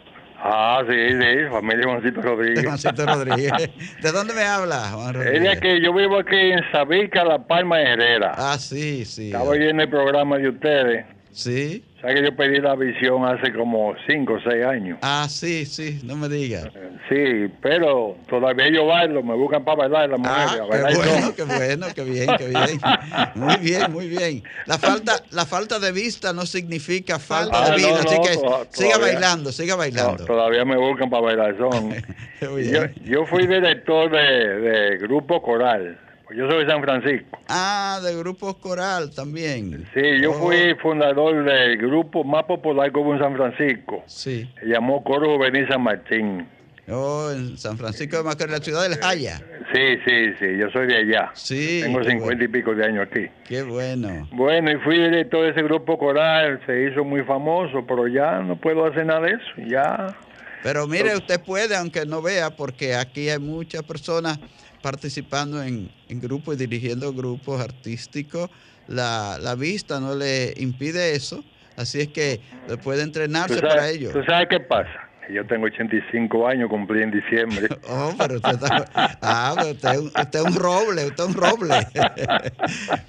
Ah, 0.42 0.82
sí, 0.88 0.94
sí, 0.94 1.50
familia 1.50 1.84
Juancito 1.86 2.22
Rodríguez. 2.22 2.64
Juancito 2.64 3.04
Rodríguez. 3.04 3.52
¿De 4.02 4.12
dónde 4.12 4.32
me 4.32 4.42
habla, 4.42 4.90
Juan 4.92 5.14
Rodríguez? 5.14 5.54
Es 5.54 5.60
que 5.60 5.82
yo 5.82 5.92
vivo 5.92 6.20
aquí 6.20 6.36
en 6.36 6.60
Sabica, 6.72 7.24
La 7.24 7.46
Palma 7.46 7.82
Herrera. 7.82 8.32
Ah, 8.36 8.56
sí, 8.58 9.04
sí. 9.04 9.26
Estaba 9.26 9.54
en 9.56 9.80
el 9.80 9.90
programa 9.90 10.38
de 10.38 10.48
ustedes. 10.48 11.04
Sí. 11.32 11.84
Sabes 12.00 12.16
que 12.16 12.24
yo 12.24 12.36
pedí 12.36 12.58
la 12.60 12.74
visión 12.76 13.24
hace 13.24 13.52
como 13.52 13.94
5 14.08 14.32
o 14.32 14.40
6 14.50 14.64
años. 14.64 14.98
Ah, 15.02 15.26
sí, 15.28 15.66
sí, 15.66 16.00
no 16.04 16.16
me 16.16 16.28
digas. 16.28 16.68
Sí, 17.08 17.50
pero 17.60 18.16
todavía 18.28 18.68
yo 18.72 18.86
bailo, 18.86 19.22
me 19.22 19.34
buscan 19.34 19.64
para 19.64 19.88
bailar 19.88 20.10
las. 20.10 20.20
Ah, 20.24 20.56
bailar 20.68 20.90
qué 20.92 20.96
bueno, 20.96 21.20
todo. 21.20 21.34
qué 21.34 21.42
bueno, 21.44 21.86
qué 21.94 22.04
bien, 22.04 22.30
qué 22.38 22.46
bien. 22.48 22.80
Muy 23.34 23.56
bien, 23.56 23.92
muy 23.92 24.08
bien. 24.08 24.42
La 24.66 24.78
falta, 24.78 25.22
la 25.30 25.44
falta 25.46 25.78
de 25.78 25.92
vista 25.92 26.32
no 26.32 26.46
significa 26.46 27.18
falta 27.18 27.64
Ah, 27.64 27.70
de 27.70 27.76
vida, 27.76 27.90
no, 27.90 27.96
así 27.96 28.16
no, 28.16 28.22
que 28.22 28.68
siga 28.70 28.98
bailando, 28.98 29.52
siga 29.52 29.74
No, 29.74 29.78
bailando. 29.78 30.24
todavía 30.24 30.64
me 30.64 30.76
buscan 30.76 31.10
para 31.10 31.22
bailar. 31.22 31.56
Son. 31.58 31.90
Yo, 32.40 32.86
yo 33.04 33.26
fui 33.26 33.46
director 33.46 34.10
de, 34.10 34.18
de 34.60 34.96
grupo 34.98 35.42
coral. 35.42 35.98
Pues 36.30 36.38
yo 36.38 36.48
soy 36.48 36.64
de 36.64 36.70
San 36.70 36.80
Francisco. 36.80 37.38
Ah, 37.48 37.98
de 38.04 38.16
grupo 38.16 38.56
coral 38.60 39.10
también. 39.12 39.84
Sí, 39.92 40.00
yo 40.22 40.30
Oh, 40.30 40.34
fui 40.34 40.76
fundador 40.80 41.42
del 41.42 41.76
grupo 41.76 42.22
más 42.22 42.44
popular 42.44 42.92
hubo 42.96 43.14
en 43.14 43.18
San 43.20 43.34
Francisco. 43.36 44.04
Sí. 44.06 44.48
Se 44.60 44.66
llamó 44.66 45.02
Coro 45.02 45.36
Juvenil 45.36 45.66
San 45.68 45.82
Martín. 45.82 46.46
Oh, 46.88 47.32
en 47.32 47.58
San 47.58 47.76
Francisco 47.76 48.18
de 48.18 48.22
Macorís, 48.22 48.52
la 48.52 48.58
ciudad 48.58 48.88
del 48.88 48.96
Jaya. 49.00 49.42
Sí, 49.74 49.96
sí, 50.06 50.32
sí, 50.38 50.56
yo 50.56 50.70
soy 50.70 50.86
de 50.86 50.98
allá. 50.98 51.32
Sí. 51.34 51.80
Tengo 51.82 51.98
cincuenta 52.04 52.24
bueno. 52.26 52.44
y 52.44 52.48
pico 52.48 52.74
de 52.76 52.84
años 52.84 53.08
aquí. 53.10 53.26
Qué 53.48 53.62
bueno. 53.64 54.28
Bueno, 54.30 54.70
y 54.70 54.76
fui 54.84 54.98
director 55.02 55.42
de 55.46 55.50
ese 55.50 55.62
grupo 55.64 55.98
coral, 55.98 56.60
se 56.64 56.84
hizo 56.92 57.02
muy 57.02 57.24
famoso, 57.24 57.84
pero 57.88 58.06
ya 58.06 58.38
no 58.38 58.54
puedo 58.54 58.86
hacer 58.86 59.04
nada 59.04 59.22
de 59.22 59.32
eso, 59.32 59.68
ya. 59.68 60.16
Pero 60.62 60.86
mire, 60.86 61.16
usted 61.16 61.40
puede, 61.40 61.74
aunque 61.74 62.06
no 62.06 62.22
vea, 62.22 62.50
porque 62.50 62.94
aquí 62.94 63.30
hay 63.30 63.40
muchas 63.40 63.82
personas 63.82 64.38
participando 64.82 65.62
en, 65.62 65.90
en 66.08 66.20
grupos 66.20 66.54
y 66.54 66.58
dirigiendo 66.58 67.12
grupos 67.12 67.60
artísticos. 67.60 68.50
La, 68.88 69.38
la 69.40 69.54
vista 69.54 70.00
no 70.00 70.14
le 70.14 70.54
impide 70.56 71.14
eso, 71.14 71.44
así 71.76 72.00
es 72.00 72.08
que 72.08 72.40
puede 72.82 73.00
¿Tú 73.00 73.04
entrenarse 73.04 73.54
sabes, 73.56 73.74
para 73.74 73.88
ello. 73.90 74.10
¿Tú 74.12 74.22
sabes 74.24 74.48
qué 74.50 74.60
pasa? 74.60 75.09
Yo 75.28 75.46
tengo 75.46 75.66
85 75.66 76.48
años, 76.48 76.68
cumplí 76.68 77.02
en 77.02 77.10
diciembre. 77.12 77.68
Oh, 77.88 78.12
pero 78.18 78.36
usted 78.36 78.52
está. 78.54 78.84
Ah, 79.22 79.54
pero 79.56 79.70
usted, 79.70 79.98
usted 79.98 80.38
es 80.40 80.44
un 80.44 80.54
roble, 80.56 81.06
usted 81.06 81.24
es 81.24 81.28
un 81.28 81.34
roble. 81.34 81.74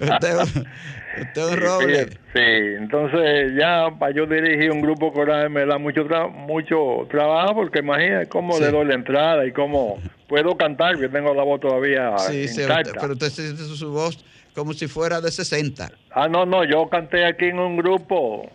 usted, 0.00 0.38
usted 1.20 1.42
es 1.42 1.50
un 1.50 1.56
roble. 1.60 2.06
Sí, 2.34 2.76
entonces 2.78 3.52
ya 3.58 3.88
para 3.98 4.14
yo 4.14 4.26
dirigir 4.26 4.70
un 4.70 4.80
grupo 4.80 5.12
coral 5.12 5.50
me 5.50 5.64
da 5.66 5.78
mucho 5.78 6.04
tra- 6.06 6.30
mucho 6.30 7.06
trabajo 7.10 7.54
porque 7.54 7.80
imagínate 7.80 8.28
cómo 8.28 8.54
Sí. 8.54 8.62
le 8.62 8.70
doy 8.70 8.86
la 8.86 8.94
entrada 8.94 9.44
y 9.46 9.52
cómo 9.52 9.98
puedo 10.28 10.56
cantar, 10.56 10.98
que 10.98 11.08
tengo 11.08 11.34
la 11.34 11.42
voz 11.42 11.60
todavía 11.60 12.16
Sí, 12.18 12.46
intacta. 12.60 13.00
pero 13.00 13.12
usted 13.14 13.28
siente 13.30 13.62
su, 13.62 13.76
su 13.76 13.90
voz 13.92 14.24
como 14.54 14.72
si 14.74 14.86
fuera 14.86 15.20
de 15.20 15.30
60. 15.30 15.90
Ah, 16.12 16.28
no, 16.28 16.44
no, 16.46 16.64
yo 16.64 16.88
canté 16.88 17.24
aquí 17.26 17.46
en 17.46 17.58
un 17.58 17.76
grupo, 17.76 18.48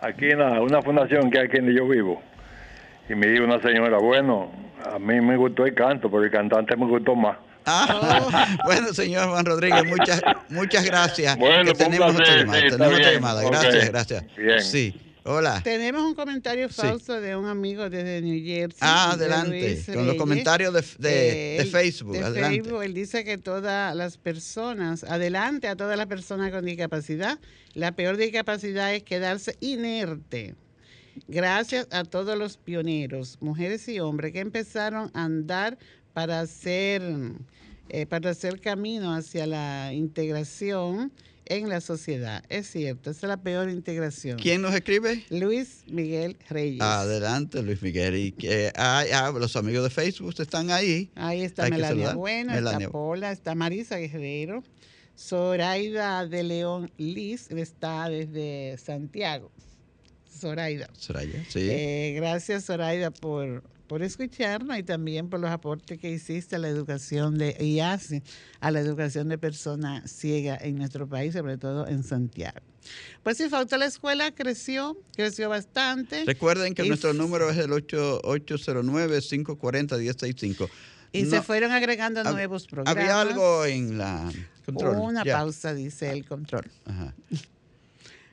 aquí 0.00 0.26
en 0.30 0.38
la- 0.38 0.60
una 0.62 0.80
fundación 0.82 1.30
que 1.30 1.38
hay 1.40 1.46
aquí 1.46 1.58
donde 1.58 1.74
yo 1.74 1.86
vivo. 1.88 2.22
Y 3.10 3.14
me 3.14 3.26
dijo 3.26 3.44
una 3.44 3.60
señora, 3.60 3.98
bueno, 3.98 4.50
a 4.84 4.98
mí 4.98 5.20
me 5.20 5.36
gustó 5.36 5.66
el 5.66 5.74
canto, 5.74 6.08
pero 6.10 6.22
el 6.24 6.30
cantante 6.30 6.76
me 6.76 6.86
gustó 6.86 7.16
más. 7.16 7.36
Ah, 7.66 8.56
bueno, 8.64 8.94
señor 8.94 9.28
Juan 9.28 9.44
Rodríguez, 9.44 9.84
muchas, 9.84 10.22
muchas 10.48 10.84
gracias. 10.84 11.36
Bueno, 11.36 11.72
tenemos 11.72 12.14
otra 12.14 12.36
llamada. 12.36 12.60
sí, 12.60 12.66
tenemos 12.70 12.94
otra 12.94 13.12
llamada. 13.12 13.42
Gracias, 13.44 13.88
gracias. 13.90 14.24
Bien. 14.36 14.60
Sí. 14.62 15.00
Hola. 15.24 15.60
Tenemos 15.62 16.02
un 16.02 16.14
comentario 16.14 16.68
Sí. 16.70 16.74
falso 16.80 17.20
de 17.20 17.36
un 17.36 17.46
amigo 17.46 17.90
desde 17.90 18.22
New 18.22 18.42
Jersey. 18.42 18.78
Ah, 18.80 19.14
de 19.18 19.26
adelante. 19.26 19.50
Luis 19.60 19.90
Con 19.94 20.06
los 20.06 20.14
comentarios 20.16 20.72
de, 20.72 20.80
de- 20.80 21.10
Eh, 21.10 21.56
de 21.58 21.62
él- 21.64 21.68
Facebook. 21.70 22.12
de 22.14 22.24
adelante. 22.24 22.62
Facebook, 22.62 22.82
él 22.82 22.94
dice 22.94 23.22
que 23.24 23.36
todas 23.36 23.94
las 23.94 24.16
personas, 24.16 25.04
adelante 25.04 25.68
a 25.68 25.76
todas 25.76 25.98
las 25.98 26.06
personas 26.06 26.50
con 26.52 26.64
discapacidad, 26.64 27.38
la 27.74 27.92
peor 27.92 28.16
discapacidad 28.16 28.94
es 28.94 29.02
quedarse 29.02 29.56
inerte. 29.60 30.54
Gracias 31.28 31.86
a 31.90 32.04
todos 32.04 32.36
los 32.36 32.56
pioneros, 32.56 33.38
mujeres 33.40 33.88
y 33.88 34.00
hombres, 34.00 34.32
que 34.32 34.40
empezaron 34.40 35.10
a 35.14 35.24
andar 35.24 35.78
para 36.12 36.40
hacer, 36.40 37.02
eh, 37.88 38.06
para 38.06 38.30
hacer 38.30 38.60
camino 38.60 39.14
hacia 39.14 39.46
la 39.46 39.92
integración 39.92 41.12
en 41.50 41.68
la 41.68 41.80
sociedad. 41.80 42.44
Es 42.48 42.70
cierto, 42.70 43.10
esa 43.10 43.26
es 43.26 43.28
la 43.28 43.36
peor 43.42 43.70
integración. 43.70 44.38
¿Quién 44.38 44.62
nos 44.62 44.72
escribe? 44.72 45.24
Luis 45.30 45.82
Miguel 45.88 46.36
Reyes. 46.48 46.80
Adelante, 46.80 47.60
Luis 47.62 47.82
Miguel. 47.82 48.16
Y 48.16 48.32
que, 48.32 48.72
ah, 48.76 49.04
ah, 49.12 49.32
los 49.36 49.56
amigos 49.56 49.82
de 49.82 49.90
Facebook 49.90 50.34
están 50.38 50.70
ahí. 50.70 51.10
Ahí 51.16 51.42
está 51.42 51.64
Hay 51.64 51.72
Melania. 51.72 52.14
Bueno, 52.14 52.52
Melania. 52.52 52.86
está 52.86 52.92
Pola, 52.92 53.32
está 53.32 53.54
Marisa 53.56 53.96
Guerrero, 53.96 54.62
Zoraida 55.18 56.24
de 56.26 56.44
León 56.44 56.92
Liz 56.96 57.50
está 57.50 58.08
desde 58.08 58.78
Santiago. 58.78 59.50
Zoraida. 60.40 60.88
Soraya, 60.98 61.44
sí. 61.48 61.68
Eh, 61.70 62.12
gracias 62.16 62.64
Zoraida 62.66 63.10
por, 63.10 63.62
por 63.86 64.02
escucharnos 64.02 64.78
y 64.78 64.82
también 64.82 65.28
por 65.28 65.40
los 65.40 65.50
aportes 65.50 65.98
que 65.98 66.10
hiciste 66.10 66.56
a 66.56 66.58
la 66.58 66.68
educación 66.68 67.36
de 67.38 67.56
y 67.60 67.80
hace 67.80 68.22
a 68.60 68.70
la 68.70 68.80
educación 68.80 69.28
de 69.28 69.36
personas 69.38 70.10
ciegas 70.10 70.60
en 70.62 70.76
nuestro 70.76 71.06
país, 71.08 71.32
sobre 71.34 71.58
todo 71.58 71.86
en 71.86 72.02
Santiago. 72.02 72.58
Pues 73.22 73.36
sí, 73.36 73.48
falta 73.50 73.76
la 73.76 73.84
escuela, 73.84 74.32
creció, 74.34 74.96
creció 75.14 75.50
bastante. 75.50 76.24
Recuerden 76.24 76.72
que 76.74 76.84
y 76.84 76.88
nuestro 76.88 77.12
número 77.12 77.50
es 77.50 77.58
el 77.58 77.70
8- 77.70 78.22
809-540-1065. 78.22 80.68
Y 81.12 81.26
se 81.26 81.42
fueron 81.42 81.72
agregando 81.72 82.22
hab- 82.22 82.32
nuevos 82.32 82.66
programas. 82.68 82.96
Había 83.02 83.20
algo 83.20 83.64
en 83.66 83.98
la 83.98 84.30
control. 84.64 84.96
Una 84.98 85.24
Ya. 85.24 85.38
pausa, 85.38 85.74
dice 85.74 86.10
el 86.12 86.24
control. 86.24 86.64
Ajá. 86.86 87.12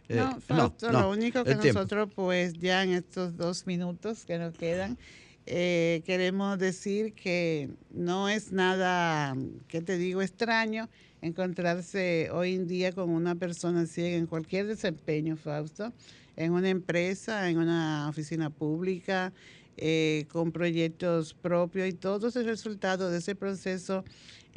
Eh, 0.09 0.15
No, 0.15 0.39
Fausto, 0.39 0.91
no, 0.91 1.01
lo 1.01 1.09
único 1.11 1.43
que 1.43 1.55
nosotros, 1.55 2.09
pues 2.15 2.53
ya 2.53 2.83
en 2.83 2.91
estos 2.93 3.35
dos 3.35 3.65
minutos 3.67 4.25
que 4.25 4.37
nos 4.37 4.53
quedan, 4.55 4.97
eh, 5.45 6.01
queremos 6.05 6.57
decir 6.59 7.13
que 7.13 7.69
no 7.91 8.29
es 8.29 8.51
nada, 8.51 9.35
que 9.67 9.81
te 9.81 9.97
digo, 9.97 10.21
extraño 10.21 10.89
encontrarse 11.21 12.29
hoy 12.31 12.55
en 12.55 12.67
día 12.67 12.91
con 12.91 13.09
una 13.09 13.35
persona 13.35 13.85
ciega 13.85 14.17
en 14.17 14.27
cualquier 14.27 14.67
desempeño, 14.67 15.35
Fausto, 15.35 15.91
en 16.35 16.53
una 16.53 16.69
empresa, 16.69 17.49
en 17.49 17.57
una 17.57 18.07
oficina 18.09 18.49
pública, 18.49 19.33
eh, 19.77 20.25
con 20.31 20.51
proyectos 20.51 21.33
propios 21.33 21.87
y 21.87 21.93
todo 21.93 22.27
es 22.27 22.35
el 22.35 22.45
resultado 22.45 23.11
de 23.11 23.19
ese 23.19 23.35
proceso 23.35 24.03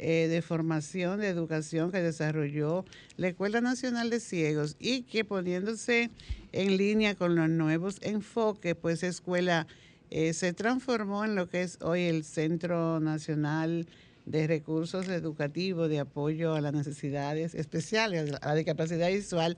eh, 0.03 0.27
de 0.27 0.41
formación, 0.41 1.19
de 1.19 1.27
educación 1.27 1.91
que 1.91 2.01
desarrolló 2.01 2.85
la 3.17 3.27
Escuela 3.27 3.61
Nacional 3.61 4.09
de 4.09 4.19
Ciegos 4.19 4.75
y 4.79 5.03
que 5.03 5.23
poniéndose 5.23 6.09
en 6.53 6.75
línea 6.75 7.13
con 7.13 7.35
los 7.35 7.47
nuevos 7.47 7.99
enfoques, 8.01 8.73
pues 8.73 9.03
escuela 9.03 9.67
eh, 10.09 10.33
se 10.33 10.53
transformó 10.53 11.23
en 11.23 11.35
lo 11.35 11.49
que 11.49 11.61
es 11.61 11.77
hoy 11.83 12.01
el 12.01 12.23
Centro 12.23 12.99
Nacional 12.99 13.85
de 14.25 14.47
Recursos 14.47 15.07
Educativos 15.07 15.87
de 15.87 15.99
Apoyo 15.99 16.55
a 16.55 16.61
las 16.61 16.73
Necesidades 16.73 17.53
Especiales, 17.53 18.33
a 18.41 18.47
la 18.47 18.55
discapacidad 18.55 19.09
visual, 19.09 19.55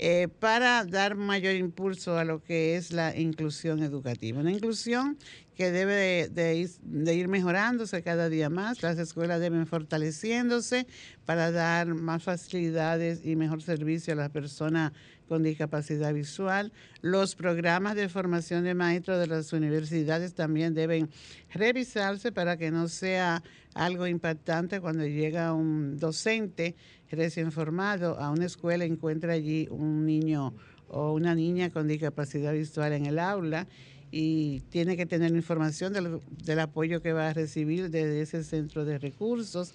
eh, 0.00 0.26
para 0.40 0.84
dar 0.86 1.14
mayor 1.14 1.54
impulso 1.54 2.18
a 2.18 2.24
lo 2.24 2.42
que 2.42 2.74
es 2.74 2.92
la 2.92 3.16
inclusión 3.16 3.84
educativa. 3.84 4.40
Una 4.40 4.50
inclusión 4.50 5.18
que 5.58 5.72
debe 5.72 6.28
de, 6.28 7.14
ir 7.14 7.26
mejorándose 7.26 8.00
cada 8.04 8.28
día 8.28 8.48
más. 8.48 8.80
Las 8.80 8.96
escuelas 8.96 9.40
deben 9.40 9.66
fortaleciéndose 9.66 10.86
para 11.26 11.50
dar 11.50 11.88
más 11.94 12.22
facilidades 12.22 13.22
y 13.24 13.34
mejor 13.34 13.60
servicio 13.60 14.12
a 14.12 14.16
las 14.16 14.30
personas 14.30 14.92
con 15.26 15.42
discapacidad 15.42 16.14
visual. 16.14 16.72
Los 17.02 17.34
programas 17.34 17.96
de 17.96 18.08
formación 18.08 18.62
de 18.62 18.74
maestros 18.74 19.18
de 19.18 19.26
las 19.26 19.52
universidades 19.52 20.32
también 20.32 20.74
deben 20.74 21.10
revisarse 21.52 22.30
para 22.30 22.56
que 22.56 22.70
no 22.70 22.86
sea 22.86 23.42
algo 23.74 24.06
impactante 24.06 24.80
cuando 24.80 25.06
llega 25.06 25.54
un 25.54 25.98
docente 25.98 26.76
recién 27.10 27.50
formado 27.50 28.16
a 28.20 28.30
una 28.30 28.46
escuela 28.46 28.86
y 28.86 28.92
encuentra 28.92 29.32
allí 29.32 29.66
un 29.72 30.06
niño 30.06 30.54
o 30.86 31.14
una 31.14 31.34
niña 31.34 31.70
con 31.70 31.88
discapacidad 31.88 32.52
visual 32.52 32.92
en 32.92 33.06
el 33.06 33.18
aula 33.18 33.66
y 34.10 34.60
tiene 34.70 34.96
que 34.96 35.06
tener 35.06 35.30
información 35.32 35.92
del, 35.92 36.20
del 36.44 36.60
apoyo 36.60 37.02
que 37.02 37.12
va 37.12 37.28
a 37.28 37.32
recibir 37.34 37.90
desde 37.90 38.20
ese 38.22 38.44
centro 38.44 38.84
de 38.84 38.98
recursos. 38.98 39.72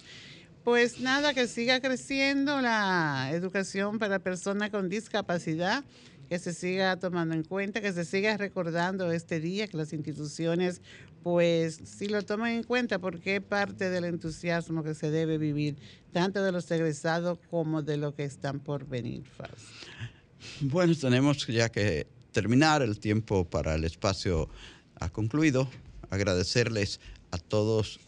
Pues 0.64 1.00
nada, 1.00 1.34
que 1.34 1.46
siga 1.46 1.80
creciendo 1.80 2.60
la 2.60 3.30
educación 3.32 3.98
para 3.98 4.18
personas 4.18 4.70
con 4.70 4.88
discapacidad, 4.88 5.84
que 6.28 6.38
se 6.38 6.54
siga 6.54 6.98
tomando 6.98 7.34
en 7.34 7.44
cuenta, 7.44 7.82
que 7.82 7.92
se 7.92 8.04
siga 8.04 8.36
recordando 8.38 9.12
este 9.12 9.40
día, 9.40 9.68
que 9.68 9.76
las 9.76 9.92
instituciones 9.92 10.80
pues 11.22 11.80
sí 11.84 12.06
lo 12.08 12.22
toman 12.22 12.50
en 12.52 12.62
cuenta 12.64 12.98
porque 12.98 13.36
es 13.36 13.42
parte 13.42 13.88
del 13.88 14.04
entusiasmo 14.04 14.84
que 14.84 14.94
se 14.94 15.10
debe 15.10 15.38
vivir, 15.38 15.76
tanto 16.12 16.42
de 16.42 16.52
los 16.52 16.70
egresados 16.70 17.38
como 17.50 17.82
de 17.82 17.96
los 17.96 18.14
que 18.14 18.24
están 18.24 18.60
por 18.60 18.86
venir. 18.86 19.24
Bueno, 20.60 20.94
tenemos 20.94 21.46
ya 21.46 21.70
que 21.70 22.06
terminar. 22.34 22.82
El 22.82 22.98
tiempo 22.98 23.46
para 23.46 23.74
el 23.74 23.84
espacio 23.84 24.50
ha 25.00 25.08
concluido. 25.08 25.66
Agradecerles 26.10 27.00
a 27.30 27.38
todos, 27.38 27.98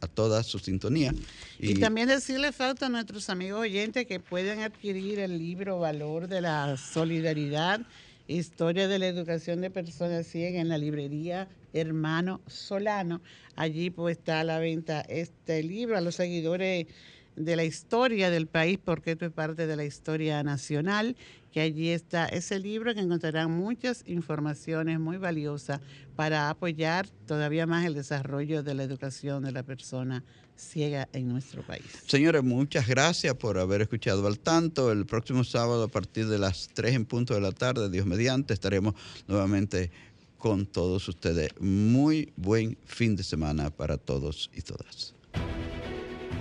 a 0.00 0.08
toda 0.08 0.42
su 0.42 0.58
sintonía. 0.58 1.14
Y, 1.60 1.74
también 1.74 2.08
decirle 2.08 2.50
falta 2.50 2.86
a 2.86 2.88
nuestros 2.88 3.30
amigos 3.30 3.60
oyentes 3.60 4.06
que 4.06 4.18
pueden 4.18 4.60
adquirir 4.60 5.20
el 5.20 5.38
libro 5.38 5.78
Valor 5.78 6.26
de 6.26 6.40
la 6.40 6.76
Solidaridad 6.76 7.82
Historia 8.28 8.88
de 8.88 8.98
la 8.98 9.06
Educación 9.06 9.60
de 9.60 9.70
Personas 9.70 10.26
Ciegas 10.26 10.60
en 10.60 10.68
la 10.68 10.78
librería 10.78 11.48
Hermano 11.72 12.40
Solano. 12.48 13.20
Allí 13.54 13.90
pues 13.90 14.18
está 14.18 14.40
a 14.40 14.44
la 14.44 14.58
venta 14.58 15.02
este 15.02 15.62
libro 15.62 15.96
a 15.96 16.00
los 16.00 16.16
seguidores 16.16 16.88
de 17.36 17.56
la 17.56 17.64
historia 17.64 18.30
del 18.30 18.46
país, 18.46 18.78
porque 18.84 19.12
esto 19.12 19.26
es 19.26 19.32
parte 19.32 19.66
de 19.66 19.76
la 19.76 19.84
historia 19.84 20.42
nacional, 20.42 21.16
que 21.56 21.62
allí 21.62 21.88
está 21.88 22.26
ese 22.26 22.58
libro 22.58 22.94
que 22.94 23.00
encontrarán 23.00 23.50
muchas 23.50 24.04
informaciones 24.04 25.00
muy 25.00 25.16
valiosas 25.16 25.80
para 26.14 26.50
apoyar 26.50 27.08
todavía 27.26 27.66
más 27.66 27.86
el 27.86 27.94
desarrollo 27.94 28.62
de 28.62 28.74
la 28.74 28.82
educación 28.82 29.42
de 29.42 29.52
la 29.52 29.62
persona 29.62 30.22
ciega 30.54 31.08
en 31.14 31.28
nuestro 31.28 31.62
país. 31.62 31.86
Señores, 32.06 32.44
muchas 32.44 32.86
gracias 32.86 33.34
por 33.36 33.56
haber 33.56 33.80
escuchado 33.80 34.26
al 34.26 34.38
tanto. 34.38 34.92
El 34.92 35.06
próximo 35.06 35.44
sábado 35.44 35.84
a 35.84 35.88
partir 35.88 36.28
de 36.28 36.38
las 36.38 36.68
3 36.74 36.94
en 36.94 37.06
punto 37.06 37.32
de 37.32 37.40
la 37.40 37.52
tarde, 37.52 37.88
Dios 37.88 38.04
mediante, 38.04 38.52
estaremos 38.52 38.92
nuevamente 39.26 39.90
con 40.36 40.66
todos 40.66 41.08
ustedes. 41.08 41.58
Muy 41.58 42.34
buen 42.36 42.76
fin 42.84 43.16
de 43.16 43.22
semana 43.22 43.70
para 43.70 43.96
todos 43.96 44.50
y 44.54 44.60
todas. 44.60 45.15